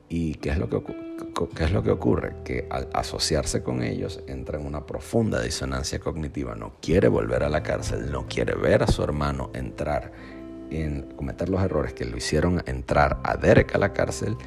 ¿Y 0.07 0.35
qué 0.35 0.49
es 0.49 0.57
lo 0.57 0.69
que, 0.69 0.81
qué 1.55 1.63
es 1.65 1.71
lo 1.71 1.83
que 1.83 1.91
ocurre? 1.91 2.35
Que 2.43 2.67
al 2.69 2.89
asociarse 2.93 3.63
con 3.63 3.81
ellos 3.83 4.21
entra 4.27 4.59
en 4.59 4.65
una 4.65 4.85
profunda 4.85 5.41
disonancia 5.41 5.99
cognitiva. 5.99 6.55
No 6.55 6.73
quiere 6.81 7.07
volver 7.07 7.43
a 7.43 7.49
la 7.49 7.63
cárcel, 7.63 8.11
no 8.11 8.25
quiere 8.27 8.55
ver 8.55 8.83
a 8.83 8.87
su 8.87 9.03
hermano 9.03 9.51
entrar 9.53 10.11
en 10.71 11.03
cometer 11.15 11.49
los 11.49 11.61
errores 11.61 11.93
que 11.93 12.05
lo 12.05 12.17
hicieron 12.17 12.63
entrar 12.65 13.19
a 13.23 13.35
Derek 13.35 13.75
a 13.75 13.77
la 13.77 13.93
cárcel 13.93 14.37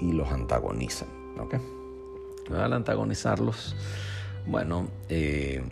y 0.00 0.12
los 0.12 0.30
antagonizan. 0.30 1.08
¿okay? 1.38 1.60
Al 2.56 2.72
antagonizarlos, 2.72 3.76
bueno, 4.46 4.88
eh, 5.08 5.62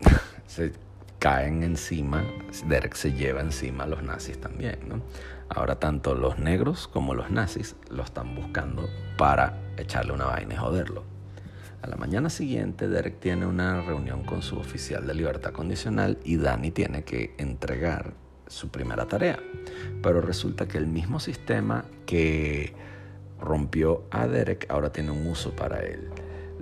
se 0.46 0.72
caen 1.18 1.62
encima, 1.62 2.24
Derek 2.68 2.94
se 2.94 3.12
lleva 3.12 3.40
encima 3.40 3.84
a 3.84 3.86
los 3.86 4.02
nazis 4.02 4.40
también. 4.40 4.78
¿no? 4.88 5.02
Ahora 5.48 5.78
tanto 5.78 6.14
los 6.14 6.38
negros 6.38 6.88
como 6.88 7.14
los 7.14 7.30
nazis 7.30 7.76
lo 7.90 8.02
están 8.02 8.34
buscando 8.34 8.88
para 9.16 9.58
echarle 9.76 10.12
una 10.12 10.26
vaina 10.26 10.54
y 10.54 10.56
joderlo. 10.56 11.04
A 11.82 11.88
la 11.88 11.96
mañana 11.96 12.30
siguiente, 12.30 12.88
Derek 12.88 13.20
tiene 13.20 13.46
una 13.46 13.80
reunión 13.80 14.24
con 14.24 14.42
su 14.42 14.58
oficial 14.58 15.06
de 15.06 15.14
libertad 15.14 15.52
condicional 15.52 16.18
y 16.24 16.36
Danny 16.36 16.72
tiene 16.72 17.04
que 17.04 17.34
entregar 17.38 18.14
su 18.46 18.68
primera 18.68 19.06
tarea. 19.06 19.38
Pero 20.02 20.20
resulta 20.20 20.66
que 20.66 20.78
el 20.78 20.86
mismo 20.86 21.20
sistema 21.20 21.84
que 22.04 22.74
rompió 23.40 24.04
a 24.10 24.26
Derek 24.26 24.66
ahora 24.70 24.92
tiene 24.92 25.10
un 25.10 25.26
uso 25.26 25.54
para 25.54 25.80
él. 25.80 26.08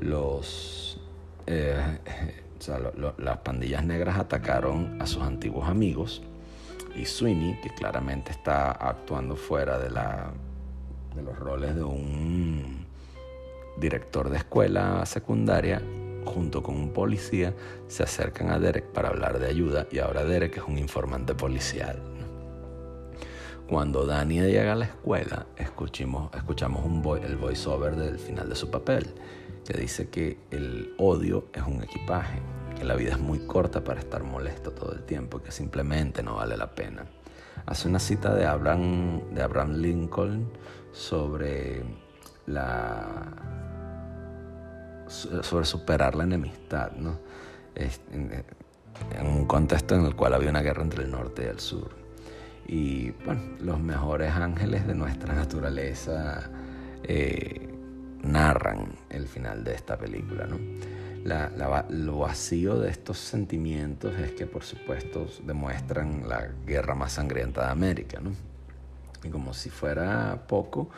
Los, 0.00 1.00
eh, 1.46 1.98
las 3.18 3.38
pandillas 3.38 3.84
negras 3.84 4.18
atacaron 4.18 5.00
a 5.00 5.06
sus 5.06 5.22
antiguos 5.22 5.68
amigos 5.68 6.22
y 6.96 7.06
Sweeney, 7.06 7.60
que 7.60 7.70
claramente 7.70 8.30
está 8.30 8.70
actuando 8.70 9.36
fuera 9.36 9.78
de, 9.78 9.90
la, 9.90 10.30
de 11.14 11.22
los 11.22 11.36
roles 11.38 11.74
de 11.74 11.82
un 11.82 12.86
director 13.76 14.30
de 14.30 14.38
escuela 14.38 15.04
secundaria, 15.04 15.82
junto 16.24 16.62
con 16.62 16.76
un 16.76 16.92
policía, 16.92 17.54
se 17.86 18.02
acercan 18.02 18.50
a 18.50 18.58
Derek 18.58 18.86
para 18.92 19.08
hablar 19.08 19.38
de 19.38 19.46
ayuda 19.46 19.86
y 19.90 19.98
ahora 19.98 20.24
Derek 20.24 20.56
es 20.56 20.64
un 20.64 20.78
informante 20.78 21.34
policial. 21.34 22.02
Cuando 23.68 24.04
Danny 24.04 24.40
llega 24.40 24.74
a 24.74 24.76
la 24.76 24.84
escuela, 24.84 25.46
escuchamos, 25.56 26.34
escuchamos 26.34 26.84
un 26.84 27.02
el 27.22 27.36
voiceover 27.36 27.96
del 27.96 28.18
final 28.18 28.48
de 28.48 28.56
su 28.56 28.70
papel, 28.70 29.06
que 29.64 29.78
dice 29.78 30.10
que 30.10 30.38
el 30.50 30.94
odio 30.98 31.46
es 31.52 31.62
un 31.62 31.82
equipaje, 31.82 32.40
que 32.76 32.84
la 32.84 32.94
vida 32.94 33.12
es 33.12 33.18
muy 33.18 33.38
corta 33.46 33.82
para 33.82 34.00
estar 34.00 34.22
molesto 34.22 34.72
todo 34.72 34.92
el 34.92 35.04
tiempo, 35.04 35.42
que 35.42 35.50
simplemente 35.50 36.22
no 36.22 36.36
vale 36.36 36.58
la 36.58 36.74
pena. 36.74 37.06
Hace 37.64 37.88
una 37.88 37.98
cita 37.98 38.34
de 38.34 38.44
Abraham, 38.44 39.22
de 39.32 39.42
Abraham 39.42 39.76
Lincoln 39.76 40.50
sobre 40.92 41.82
la 42.46 43.63
sobre 45.14 45.64
superar 45.64 46.14
la 46.14 46.24
enemistad, 46.24 46.92
¿no? 46.92 47.18
en, 47.74 49.26
un 49.26 49.46
contexto 49.46 49.94
en 49.94 50.04
el 50.04 50.14
cual 50.14 50.34
había 50.34 50.50
una 50.50 50.62
guerra 50.62 50.82
entre 50.82 51.04
el 51.04 51.10
norte 51.10 51.42
y 51.44 51.48
el 51.48 51.60
sur. 51.60 51.90
Y 52.66 53.10
bueno, 53.24 53.42
los 53.60 53.80
mejores 53.80 54.32
ángeles 54.32 54.86
de 54.86 54.94
nuestra 54.94 55.34
naturaleza 55.34 56.50
eh, 57.02 57.68
narran 58.22 58.92
el 59.10 59.26
final 59.28 59.64
de 59.64 59.74
esta 59.74 59.98
película, 59.98 60.46
¿no? 60.46 60.58
lo 61.88 62.18
vacío 62.18 62.78
de 62.78 62.90
estos 62.90 63.18
sentimientos 63.18 64.14
es 64.18 64.32
que 64.32 64.46
por 64.46 64.62
supuesto 64.62 65.26
demuestran 65.46 66.28
la 66.28 66.48
guerra 66.66 66.94
más 66.94 67.12
sangrienta 67.12 67.64
de 67.64 67.72
América, 67.72 68.20
¿no? 68.20 68.32
Como 69.30 69.52
si 69.54 69.70
fuera 69.70 70.44
poco, 70.46 70.90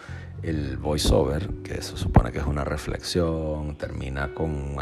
el 0.42 0.76
voiceover, 0.76 1.48
que 1.62 1.80
se 1.80 1.96
supone 1.96 2.32
que 2.32 2.38
es 2.38 2.46
una 2.46 2.64
reflexión, 2.64 3.76
termina 3.76 4.34
con, 4.34 4.76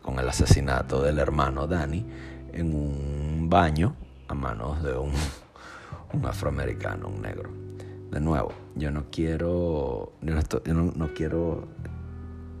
con 0.00 0.18
el 0.18 0.28
asesinato 0.28 1.02
del 1.02 1.18
hermano 1.18 1.66
Danny 1.66 2.06
en 2.52 2.74
un 2.74 3.48
baño 3.50 3.94
a 4.28 4.34
manos 4.34 4.82
de 4.82 4.96
un, 4.96 5.12
un 6.12 6.26
afroamericano, 6.26 7.08
un 7.08 7.22
negro. 7.22 7.50
De 8.10 8.20
nuevo, 8.20 8.52
yo 8.76 8.90
no 8.90 9.06
quiero, 9.10 10.12
yo 10.22 10.74
no, 10.74 11.14
quiero 11.14 11.66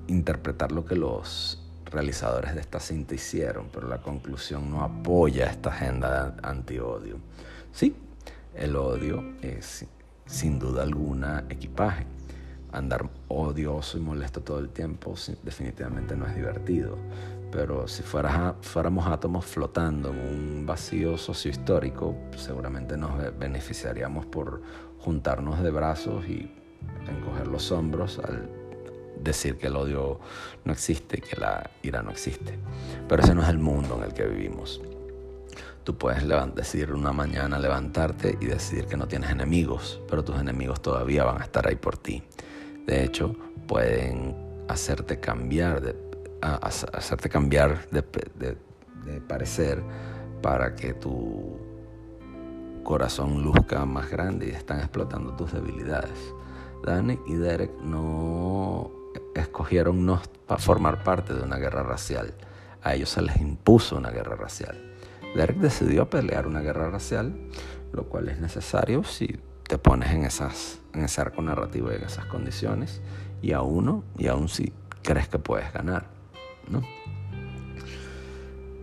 interpretar 0.08 0.72
lo 0.72 0.84
que 0.84 0.96
los 0.96 1.62
realizadores 1.84 2.54
de 2.54 2.60
esta 2.60 2.80
cinta 2.80 3.14
hicieron, 3.14 3.68
pero 3.72 3.86
la 3.86 4.02
conclusión 4.02 4.70
no 4.70 4.82
apoya 4.82 5.46
esta 5.46 5.70
agenda 5.70 6.34
anti-odio. 6.42 7.18
Sí, 7.72 7.94
el 8.54 8.74
odio 8.74 9.22
es 9.42 9.86
sin 10.26 10.58
duda 10.58 10.82
alguna 10.82 11.44
equipaje. 11.48 12.06
Andar 12.72 13.08
odioso 13.28 13.98
y 13.98 14.00
molesto 14.00 14.40
todo 14.40 14.58
el 14.58 14.70
tiempo 14.70 15.14
definitivamente 15.42 16.16
no 16.16 16.26
es 16.26 16.34
divertido. 16.34 16.98
Pero 17.52 17.86
si 17.86 18.02
fuéramos 18.02 19.06
átomos 19.06 19.44
flotando 19.44 20.10
en 20.10 20.18
un 20.18 20.66
vacío 20.66 21.16
sociohistórico, 21.16 22.16
seguramente 22.36 22.96
nos 22.96 23.12
beneficiaríamos 23.38 24.26
por 24.26 24.60
juntarnos 24.98 25.62
de 25.62 25.70
brazos 25.70 26.26
y 26.26 26.50
encoger 27.08 27.46
los 27.46 27.70
hombros 27.70 28.18
al 28.18 28.50
decir 29.22 29.56
que 29.56 29.68
el 29.68 29.76
odio 29.76 30.18
no 30.64 30.72
existe, 30.72 31.18
que 31.18 31.36
la 31.36 31.70
ira 31.82 32.02
no 32.02 32.10
existe. 32.10 32.58
Pero 33.08 33.22
ese 33.22 33.36
no 33.36 33.42
es 33.42 33.48
el 33.48 33.58
mundo 33.58 33.98
en 33.98 34.02
el 34.02 34.14
que 34.14 34.24
vivimos. 34.24 34.80
Tú 35.84 35.96
puedes 35.96 36.24
decir 36.54 36.92
una 36.92 37.12
mañana, 37.12 37.58
levantarte 37.58 38.38
y 38.40 38.46
decidir 38.46 38.86
que 38.86 38.96
no 38.96 39.06
tienes 39.06 39.30
enemigos, 39.30 40.00
pero 40.08 40.24
tus 40.24 40.38
enemigos 40.38 40.80
todavía 40.80 41.24
van 41.24 41.40
a 41.40 41.44
estar 41.44 41.68
ahí 41.68 41.76
por 41.76 41.98
ti. 41.98 42.22
De 42.86 43.04
hecho, 43.04 43.34
pueden 43.66 44.34
hacerte 44.68 45.20
cambiar 45.20 45.80
de, 45.80 45.96
hacerte 46.40 47.28
cambiar 47.28 47.88
de, 47.90 48.02
parecer 49.28 49.82
para 50.42 50.74
que 50.74 50.94
tu 50.94 51.58
corazón 52.82 53.42
luzca 53.42 53.84
más 53.84 54.10
grande 54.10 54.48
y 54.48 54.50
están 54.50 54.80
explotando 54.80 55.34
tus 55.34 55.52
debilidades. 55.52 56.18
Danny 56.84 57.18
y 57.26 57.34
Derek 57.34 57.72
no 57.80 58.90
escogieron 59.34 60.04
no 60.04 60.20
formar 60.58 61.02
parte 61.02 61.34
de 61.34 61.42
una 61.42 61.56
guerra 61.56 61.82
racial. 61.82 62.34
A 62.82 62.94
ellos 62.94 63.10
se 63.10 63.22
les 63.22 63.36
impuso 63.38 63.96
una 63.96 64.10
guerra 64.10 64.36
racial. 64.36 64.93
Derek 65.34 65.56
decidió 65.56 66.08
pelear 66.08 66.46
una 66.46 66.60
guerra 66.60 66.90
racial, 66.90 67.34
lo 67.92 68.04
cual 68.04 68.28
es 68.28 68.38
necesario 68.38 69.02
si 69.04 69.40
te 69.66 69.78
pones 69.78 70.10
en, 70.12 70.24
esas, 70.24 70.80
en 70.92 71.04
ese 71.04 71.20
arco 71.20 71.42
narrativo 71.42 71.90
y 71.90 71.96
en 71.96 72.04
esas 72.04 72.26
condiciones, 72.26 73.00
y 73.42 73.52
aún 73.52 73.86
no, 73.86 74.04
y 74.16 74.28
aún 74.28 74.48
si 74.48 74.72
crees 75.02 75.28
que 75.28 75.38
puedes 75.38 75.72
ganar. 75.72 76.06
¿no? 76.68 76.82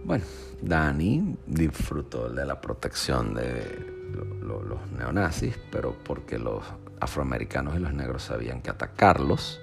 Bueno, 0.04 0.26
Dani 0.62 1.38
disfrutó 1.48 2.30
de 2.30 2.46
la 2.46 2.60
protección 2.60 3.34
de 3.34 4.02
los 4.42 4.92
neonazis, 4.92 5.58
pero 5.72 5.96
porque 6.04 6.38
los 6.38 6.64
afroamericanos 7.00 7.76
y 7.76 7.80
los 7.80 7.94
negros 7.94 8.24
sabían 8.24 8.62
que 8.62 8.70
atacarlos, 8.70 9.62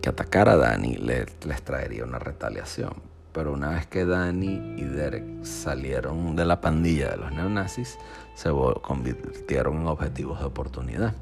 que 0.00 0.08
atacar 0.08 0.48
a 0.48 0.56
Dani 0.56 0.96
les 0.96 1.62
traería 1.62 2.04
una 2.04 2.18
retaliación. 2.18 3.07
Pero 3.38 3.52
una 3.52 3.68
vez 3.68 3.86
que 3.86 4.04
Danny 4.04 4.74
y 4.78 4.82
Derek 4.82 5.44
salieron 5.44 6.34
de 6.34 6.44
la 6.44 6.60
pandilla 6.60 7.10
de 7.10 7.18
los 7.18 7.30
neonazis, 7.30 7.96
se 8.34 8.50
convirtieron 8.82 9.76
en 9.76 9.86
objetivos 9.86 10.40
de 10.40 10.46
oportunidad. 10.46 11.14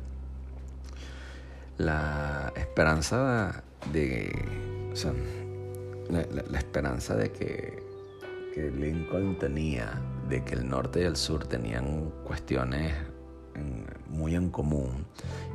La 1.76 2.55
esperanza 2.57 3.62
de. 3.92 4.33
O 4.94 4.96
sea, 4.96 5.12
la, 6.09 6.59
esperanza 6.59 7.16
de 7.16 7.33
que, 7.33 7.85
que 8.55 8.70
Lincoln 8.70 9.38
tenía 9.38 10.00
de 10.31 10.42
que 10.42 10.55
el 10.55 10.66
norte 10.66 11.02
y 11.02 11.05
el 11.05 11.16
sur 11.16 11.46
tenían 11.46 12.12
cuestiones 12.24 12.94
muy 14.08 14.34
en 14.34 14.50
común 14.50 15.06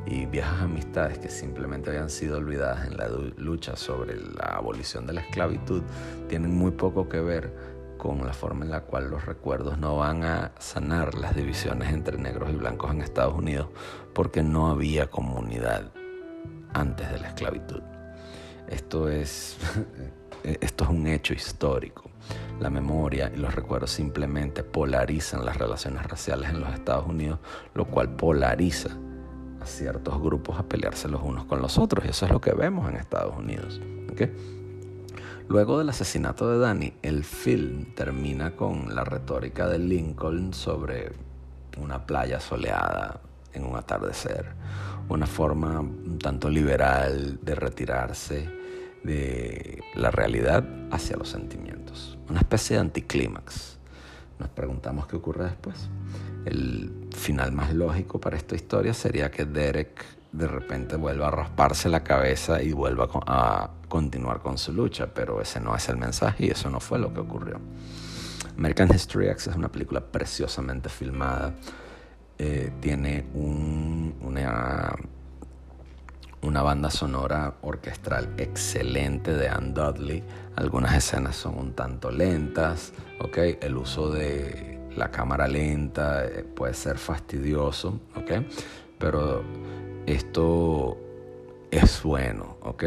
y 0.06 0.26
viejas 0.26 0.62
amistades 0.62 1.18
que 1.18 1.28
simplemente 1.28 1.90
habían 1.90 2.10
sido 2.10 2.38
olvidadas 2.38 2.86
en 2.86 2.96
la 2.96 3.08
lucha 3.36 3.76
sobre 3.76 4.16
la 4.16 4.56
abolición 4.56 5.06
de 5.06 5.14
la 5.14 5.20
esclavitud 5.22 5.82
tienen 6.28 6.54
muy 6.54 6.72
poco 6.72 7.08
que 7.08 7.20
ver 7.20 7.72
con 7.98 8.26
la 8.26 8.32
forma 8.32 8.64
en 8.64 8.72
la 8.72 8.80
cual 8.80 9.10
los 9.10 9.26
recuerdos 9.26 9.78
no 9.78 9.96
van 9.96 10.24
a 10.24 10.52
sanar 10.58 11.14
las 11.14 11.36
divisiones 11.36 11.92
entre 11.92 12.18
negros 12.18 12.50
y 12.50 12.56
blancos 12.56 12.90
en 12.90 13.00
Estados 13.00 13.34
Unidos 13.34 13.68
porque 14.12 14.42
no 14.42 14.70
había 14.70 15.08
comunidad 15.08 15.92
antes 16.74 17.10
de 17.12 17.20
la 17.20 17.28
esclavitud. 17.28 17.80
Esto 18.68 19.08
es, 19.08 19.56
esto 20.42 20.84
es 20.84 20.90
un 20.90 21.06
hecho 21.06 21.32
histórico. 21.34 22.11
La 22.62 22.70
memoria 22.70 23.32
y 23.34 23.38
los 23.38 23.52
recuerdos 23.56 23.90
simplemente 23.90 24.62
polarizan 24.62 25.44
las 25.44 25.56
relaciones 25.56 26.06
raciales 26.06 26.50
en 26.50 26.60
los 26.60 26.72
Estados 26.72 27.08
Unidos, 27.08 27.40
lo 27.74 27.86
cual 27.86 28.10
polariza 28.10 28.90
a 29.60 29.66
ciertos 29.66 30.22
grupos 30.22 30.60
a 30.60 30.68
pelearse 30.68 31.08
los 31.08 31.24
unos 31.24 31.44
con 31.46 31.60
los 31.60 31.76
otros. 31.76 32.04
Y 32.04 32.10
eso 32.10 32.24
es 32.26 32.30
lo 32.30 32.40
que 32.40 32.52
vemos 32.52 32.88
en 32.88 32.94
Estados 32.94 33.36
Unidos. 33.36 33.80
Luego 35.48 35.78
del 35.78 35.88
asesinato 35.88 36.48
de 36.52 36.58
Danny, 36.60 36.92
el 37.02 37.24
film 37.24 37.96
termina 37.96 38.54
con 38.54 38.94
la 38.94 39.02
retórica 39.02 39.66
de 39.66 39.80
Lincoln 39.80 40.54
sobre 40.54 41.10
una 41.78 42.06
playa 42.06 42.38
soleada 42.38 43.22
en 43.54 43.64
un 43.64 43.74
atardecer. 43.74 44.52
Una 45.08 45.26
forma 45.26 45.80
un 45.80 46.20
tanto 46.22 46.48
liberal 46.48 47.40
de 47.42 47.56
retirarse 47.56 48.48
de 49.04 49.82
la 49.94 50.10
realidad 50.10 50.64
hacia 50.90 51.16
los 51.16 51.28
sentimientos. 51.28 52.18
Una 52.28 52.40
especie 52.40 52.76
de 52.76 52.82
anticlímax. 52.82 53.78
Nos 54.38 54.48
preguntamos 54.50 55.06
qué 55.06 55.16
ocurre 55.16 55.44
después. 55.44 55.88
El 56.44 57.08
final 57.16 57.52
más 57.52 57.72
lógico 57.72 58.20
para 58.20 58.36
esta 58.36 58.56
historia 58.56 58.94
sería 58.94 59.30
que 59.30 59.44
Derek 59.44 60.04
de 60.32 60.48
repente 60.48 60.96
vuelva 60.96 61.28
a 61.28 61.30
rasparse 61.30 61.88
la 61.88 62.02
cabeza 62.02 62.62
y 62.62 62.72
vuelva 62.72 63.08
a 63.26 63.70
continuar 63.88 64.40
con 64.40 64.56
su 64.56 64.72
lucha, 64.72 65.12
pero 65.14 65.40
ese 65.40 65.60
no 65.60 65.76
es 65.76 65.88
el 65.88 65.98
mensaje 65.98 66.46
y 66.46 66.50
eso 66.50 66.70
no 66.70 66.80
fue 66.80 66.98
lo 66.98 67.12
que 67.12 67.20
ocurrió. 67.20 67.60
American 68.56 68.88
History 68.92 69.28
X 69.28 69.48
es 69.48 69.56
una 69.56 69.70
película 69.70 70.00
preciosamente 70.00 70.88
filmada. 70.88 71.54
Eh, 72.38 72.72
tiene 72.80 73.26
una, 73.34 74.94
una 76.42 76.62
banda 76.62 76.90
sonora 76.90 77.54
orquestral 77.62 78.34
excelente 78.36 79.32
de 79.32 79.48
Anne 79.48 79.72
Dudley. 79.72 80.24
Algunas 80.56 80.94
escenas 80.94 81.36
son 81.36 81.58
un 81.58 81.72
tanto 81.72 82.10
lentas, 82.10 82.92
¿okay? 83.20 83.58
El 83.60 83.76
uso 83.76 84.10
de 84.10 84.80
la 84.96 85.10
cámara 85.10 85.46
lenta 85.46 86.24
eh, 86.24 86.44
puede 86.44 86.74
ser 86.74 86.98
fastidioso, 86.98 88.00
¿ok? 88.16 88.44
Pero 88.98 89.42
esto 90.06 90.98
es 91.70 92.02
bueno, 92.02 92.56
¿ok? 92.62 92.84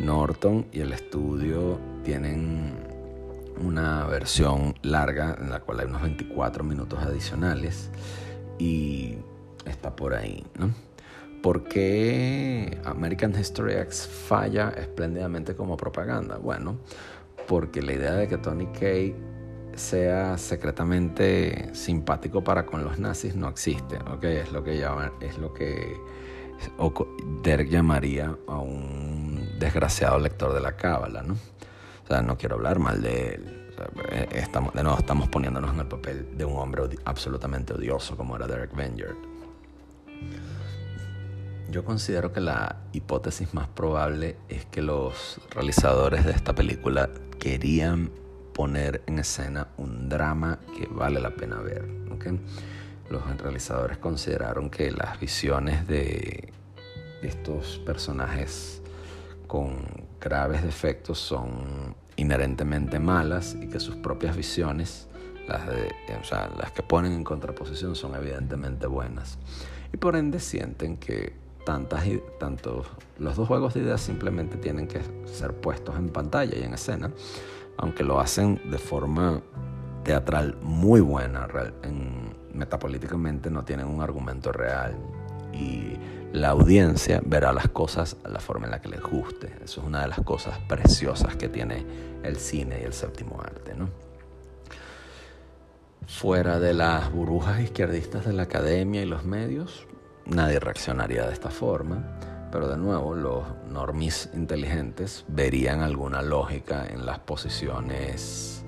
Norton 0.00 0.66
y 0.72 0.80
el 0.80 0.92
estudio 0.92 1.78
tienen 2.04 2.76
una 3.60 4.06
versión 4.06 4.74
larga 4.82 5.36
en 5.40 5.50
la 5.50 5.60
cual 5.60 5.80
hay 5.80 5.86
unos 5.86 6.02
24 6.02 6.64
minutos 6.64 6.98
adicionales 7.00 7.90
y 8.58 9.16
está 9.64 9.94
por 9.94 10.14
ahí, 10.14 10.44
¿no? 10.58 10.87
¿Por 11.42 11.64
qué 11.64 12.80
American 12.84 13.38
History 13.38 13.74
X 13.74 14.08
falla 14.08 14.70
espléndidamente 14.70 15.54
como 15.54 15.76
propaganda? 15.76 16.36
Bueno, 16.36 16.78
porque 17.46 17.80
la 17.80 17.92
idea 17.92 18.12
de 18.12 18.28
que 18.28 18.38
Tony 18.38 18.66
Kay 18.66 19.14
sea 19.74 20.36
secretamente 20.36 21.72
simpático 21.74 22.42
para 22.42 22.66
con 22.66 22.84
los 22.84 22.98
nazis 22.98 23.36
no 23.36 23.48
existe, 23.48 23.96
¿ok? 23.96 24.24
Es 24.24 24.52
lo 24.52 24.64
que 24.64 24.78
llaman, 24.78 25.12
es 25.20 25.38
lo 25.38 25.54
que 25.54 25.96
Derek 27.42 27.68
llamaría 27.68 28.36
a 28.48 28.58
un 28.58 29.56
desgraciado 29.58 30.18
lector 30.18 30.52
de 30.52 30.60
la 30.60 30.76
cábala, 30.76 31.22
¿no? 31.22 31.34
O 31.34 32.06
sea, 32.06 32.22
no 32.22 32.36
quiero 32.36 32.56
hablar 32.56 32.78
mal 32.78 33.00
de 33.00 33.34
él. 33.34 33.70
Eh, 34.10 34.28
estamos, 34.32 34.74
de 34.74 34.82
nuevo, 34.82 34.98
estamos 34.98 35.28
poniéndonos 35.28 35.72
en 35.72 35.80
el 35.80 35.86
papel 35.86 36.36
de 36.36 36.44
un 36.44 36.58
hombre 36.58 36.82
absolutamente 37.04 37.74
odioso 37.74 38.16
como 38.16 38.34
era 38.34 38.46
Derek 38.46 38.74
Venger. 38.74 39.14
Yo 41.70 41.84
considero 41.84 42.32
que 42.32 42.40
la 42.40 42.76
hipótesis 42.92 43.52
más 43.52 43.68
probable 43.68 44.36
es 44.48 44.64
que 44.64 44.80
los 44.80 45.38
realizadores 45.50 46.24
de 46.24 46.32
esta 46.32 46.54
película 46.54 47.10
querían 47.38 48.10
poner 48.54 49.02
en 49.06 49.18
escena 49.18 49.68
un 49.76 50.08
drama 50.08 50.60
que 50.74 50.86
vale 50.90 51.20
la 51.20 51.30
pena 51.30 51.60
ver. 51.60 51.86
Los 53.10 53.22
realizadores 53.38 53.98
consideraron 53.98 54.70
que 54.70 54.90
las 54.90 55.20
visiones 55.20 55.86
de 55.86 56.52
estos 57.22 57.78
personajes 57.78 58.82
con 59.46 59.76
graves 60.20 60.62
defectos 60.62 61.18
son 61.18 61.94
inherentemente 62.16 62.98
malas 62.98 63.56
y 63.60 63.68
que 63.68 63.78
sus 63.78 63.96
propias 63.96 64.36
visiones, 64.36 65.06
las, 65.46 65.62
las 66.56 66.72
que 66.72 66.82
ponen 66.82 67.12
en 67.12 67.24
contraposición, 67.24 67.94
son 67.94 68.14
evidentemente 68.14 68.86
buenas. 68.86 69.38
Y 69.92 69.96
por 69.98 70.16
ende 70.16 70.40
sienten 70.40 70.96
que 70.96 71.47
tantas, 71.68 72.04
tantos, 72.38 72.86
los 73.18 73.36
dos 73.36 73.46
juegos 73.46 73.74
de 73.74 73.80
ideas 73.80 74.00
simplemente 74.00 74.56
tienen 74.56 74.88
que 74.88 75.02
ser 75.26 75.52
puestos 75.52 75.96
en 75.96 76.08
pantalla 76.08 76.56
y 76.58 76.62
en 76.62 76.72
escena 76.72 77.10
aunque 77.76 78.04
lo 78.04 78.20
hacen 78.20 78.58
de 78.70 78.78
forma 78.78 79.42
teatral 80.02 80.56
muy 80.62 81.02
buena, 81.02 81.46
en, 81.82 82.34
metapolíticamente 82.54 83.50
no 83.50 83.66
tienen 83.66 83.86
un 83.86 84.00
argumento 84.00 84.50
real 84.50 84.96
y 85.52 85.92
la 86.32 86.48
audiencia 86.48 87.20
verá 87.22 87.52
las 87.52 87.68
cosas 87.68 88.16
a 88.24 88.28
la 88.30 88.40
forma 88.40 88.64
en 88.64 88.70
la 88.70 88.80
que 88.80 88.88
les 88.88 89.02
guste. 89.02 89.54
Eso 89.62 89.82
es 89.82 89.86
una 89.86 90.00
de 90.00 90.08
las 90.08 90.20
cosas 90.22 90.58
preciosas 90.68 91.36
que 91.36 91.50
tiene 91.50 91.84
el 92.22 92.36
cine 92.36 92.78
y 92.80 92.84
el 92.84 92.94
séptimo 92.94 93.40
arte. 93.40 93.74
¿no? 93.74 93.90
Fuera 96.06 96.58
de 96.58 96.72
las 96.72 97.12
burbujas 97.12 97.60
izquierdistas 97.60 98.24
de 98.24 98.32
la 98.32 98.44
academia 98.44 99.02
y 99.02 99.06
los 99.06 99.24
medios, 99.24 99.86
nadie 100.28 100.60
reaccionaría 100.60 101.26
de 101.26 101.32
esta 101.32 101.50
forma. 101.50 102.02
Pero 102.50 102.68
de 102.68 102.78
nuevo, 102.78 103.14
los 103.14 103.44
normis 103.70 104.30
inteligentes 104.32 105.24
verían 105.28 105.82
alguna 105.82 106.22
lógica 106.22 106.86
en 106.86 107.04
las 107.04 107.18
posiciones 107.18 108.64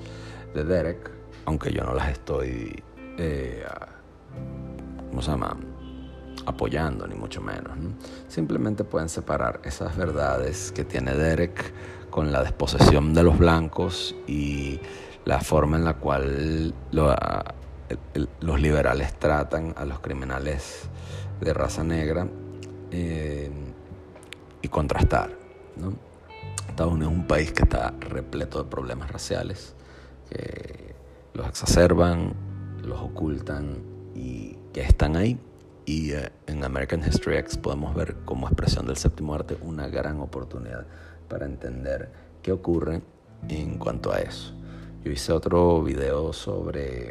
de 0.55 0.65
Derek, 0.65 1.11
aunque 1.47 1.73
yo 1.73 1.85
no 1.85 1.95
las 1.95 2.11
estoy, 2.11 2.83
eh, 3.17 3.65
¿cómo 5.09 5.23
se 5.23 5.31
llama? 5.31 5.57
apoyando, 6.47 7.07
ni 7.07 7.15
mucho 7.15 7.41
menos. 7.41 7.73
Simplemente 8.29 8.85
pueden 8.85 9.09
separar 9.09 9.61
esas 9.65 9.97
verdades 9.97 10.73
que 10.73 10.85
tiene 10.85 11.15
Derek 11.15 11.73
con 12.11 12.33
la 12.33 12.43
desposesión 12.43 13.15
de 13.15 13.23
los 13.23 13.39
blancos 13.39 14.15
y 14.27 14.81
la 15.25 15.41
forma 15.41 15.77
en 15.77 15.85
la 15.85 15.95
cual 15.95 16.75
los 18.41 18.61
liberales 18.61 19.19
tratan 19.19 19.75
a 19.77 19.85
los 19.85 20.01
criminales 20.01 20.89
de 21.41 21.55
raza 21.55 21.85
negra. 21.85 22.29
Eh, 22.91 23.51
y 24.63 24.69
contrastar. 24.69 25.31
Estados 26.69 26.93
Unidos 26.93 27.13
es 27.13 27.19
un 27.19 27.27
país 27.27 27.53
que 27.53 27.63
está 27.63 27.95
repleto 28.01 28.63
de 28.63 28.71
problemas 28.71 29.11
raciales, 29.11 29.75
que 30.29 30.95
los 31.35 31.49
exacerban, 31.49 32.35
los 32.83 33.01
ocultan 33.01 33.79
y 34.15 34.57
que 34.73 34.83
están 34.83 35.17
ahí. 35.17 35.39
Y 35.85 36.13
eh, 36.13 36.31
en 36.47 36.63
American 36.63 37.01
History 37.01 37.37
X 37.39 37.57
podemos 37.57 37.95
ver 37.95 38.17
como 38.25 38.47
expresión 38.47 38.87
del 38.87 38.97
séptimo 38.97 39.35
arte 39.35 39.57
una 39.63 39.89
gran 39.89 40.21
oportunidad 40.21 40.87
para 41.29 41.47
entender 41.47 42.11
qué 42.43 42.53
ocurre 42.53 43.03
en 43.49 43.79
cuanto 43.79 44.13
a 44.13 44.21
eso. 44.21 44.55
Yo 45.03 45.11
hice 45.11 45.33
otro 45.33 45.83
video 45.83 46.33
sobre 46.33 47.11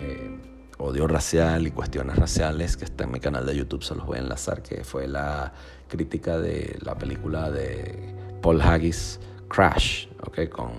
eh, 0.00 0.57
odio 0.78 1.06
racial 1.06 1.66
y 1.66 1.70
cuestiones 1.70 2.16
raciales 2.16 2.76
que 2.76 2.84
está 2.84 3.04
en 3.04 3.12
mi 3.12 3.20
canal 3.20 3.44
de 3.46 3.56
YouTube, 3.56 3.82
se 3.82 3.94
los 3.94 4.06
voy 4.06 4.18
a 4.18 4.20
enlazar, 4.20 4.62
que 4.62 4.84
fue 4.84 5.06
la 5.08 5.52
crítica 5.88 6.38
de 6.38 6.78
la 6.80 6.96
película 6.96 7.50
de 7.50 8.14
Paul 8.40 8.60
Haggis, 8.60 9.20
Crash, 9.48 10.06
¿okay? 10.26 10.48
con 10.48 10.70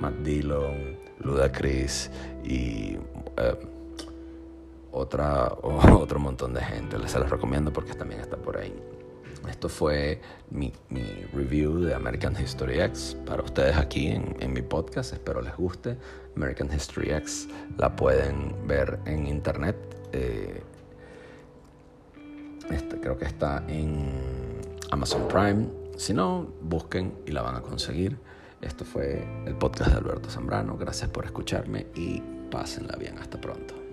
Matt 0.00 0.16
Dillon, 0.16 0.96
Ludacris 1.20 2.10
y 2.44 2.96
eh, 3.36 3.68
otra, 4.92 5.52
otro 5.62 6.18
montón 6.18 6.54
de 6.54 6.62
gente. 6.62 6.98
Les 6.98 7.10
se 7.10 7.18
los 7.18 7.30
recomiendo 7.30 7.72
porque 7.72 7.94
también 7.94 8.20
está 8.20 8.36
por 8.36 8.56
ahí. 8.56 8.74
Esto 9.48 9.68
fue 9.68 10.20
mi, 10.50 10.72
review 11.32 11.78
de 11.80 11.94
American 11.94 12.36
History 12.40 12.80
X 12.80 13.16
para 13.26 13.42
ustedes 13.42 13.76
aquí 13.76 14.08
en, 14.08 14.52
mi 14.52 14.62
podcast. 14.62 15.12
Espero 15.12 15.40
les 15.40 15.56
guste. 15.56 15.96
American 16.36 16.72
History 16.72 17.10
X 17.10 17.48
la 17.78 17.94
pueden 17.94 18.54
ver 18.66 18.98
en 19.06 19.26
internet. 19.26 19.76
Eh, 20.12 20.62
este, 22.70 23.00
creo 23.00 23.16
que 23.16 23.24
está 23.24 23.64
en 23.68 24.60
Amazon 24.90 25.26
Prime. 25.28 25.68
Si 25.96 26.12
no, 26.12 26.46
busquen 26.62 27.14
y 27.26 27.32
la 27.32 27.42
van 27.42 27.56
a 27.56 27.62
conseguir. 27.62 28.18
Esto 28.60 28.84
fue 28.84 29.26
el 29.46 29.54
podcast 29.54 29.90
de 29.90 29.98
Alberto 29.98 30.30
Zambrano. 30.30 30.76
Gracias 30.76 31.10
por 31.10 31.24
escucharme 31.24 31.86
y 31.94 32.22
pásenla 32.50 32.96
bien. 32.96 33.18
Hasta 33.18 33.40
pronto. 33.40 33.85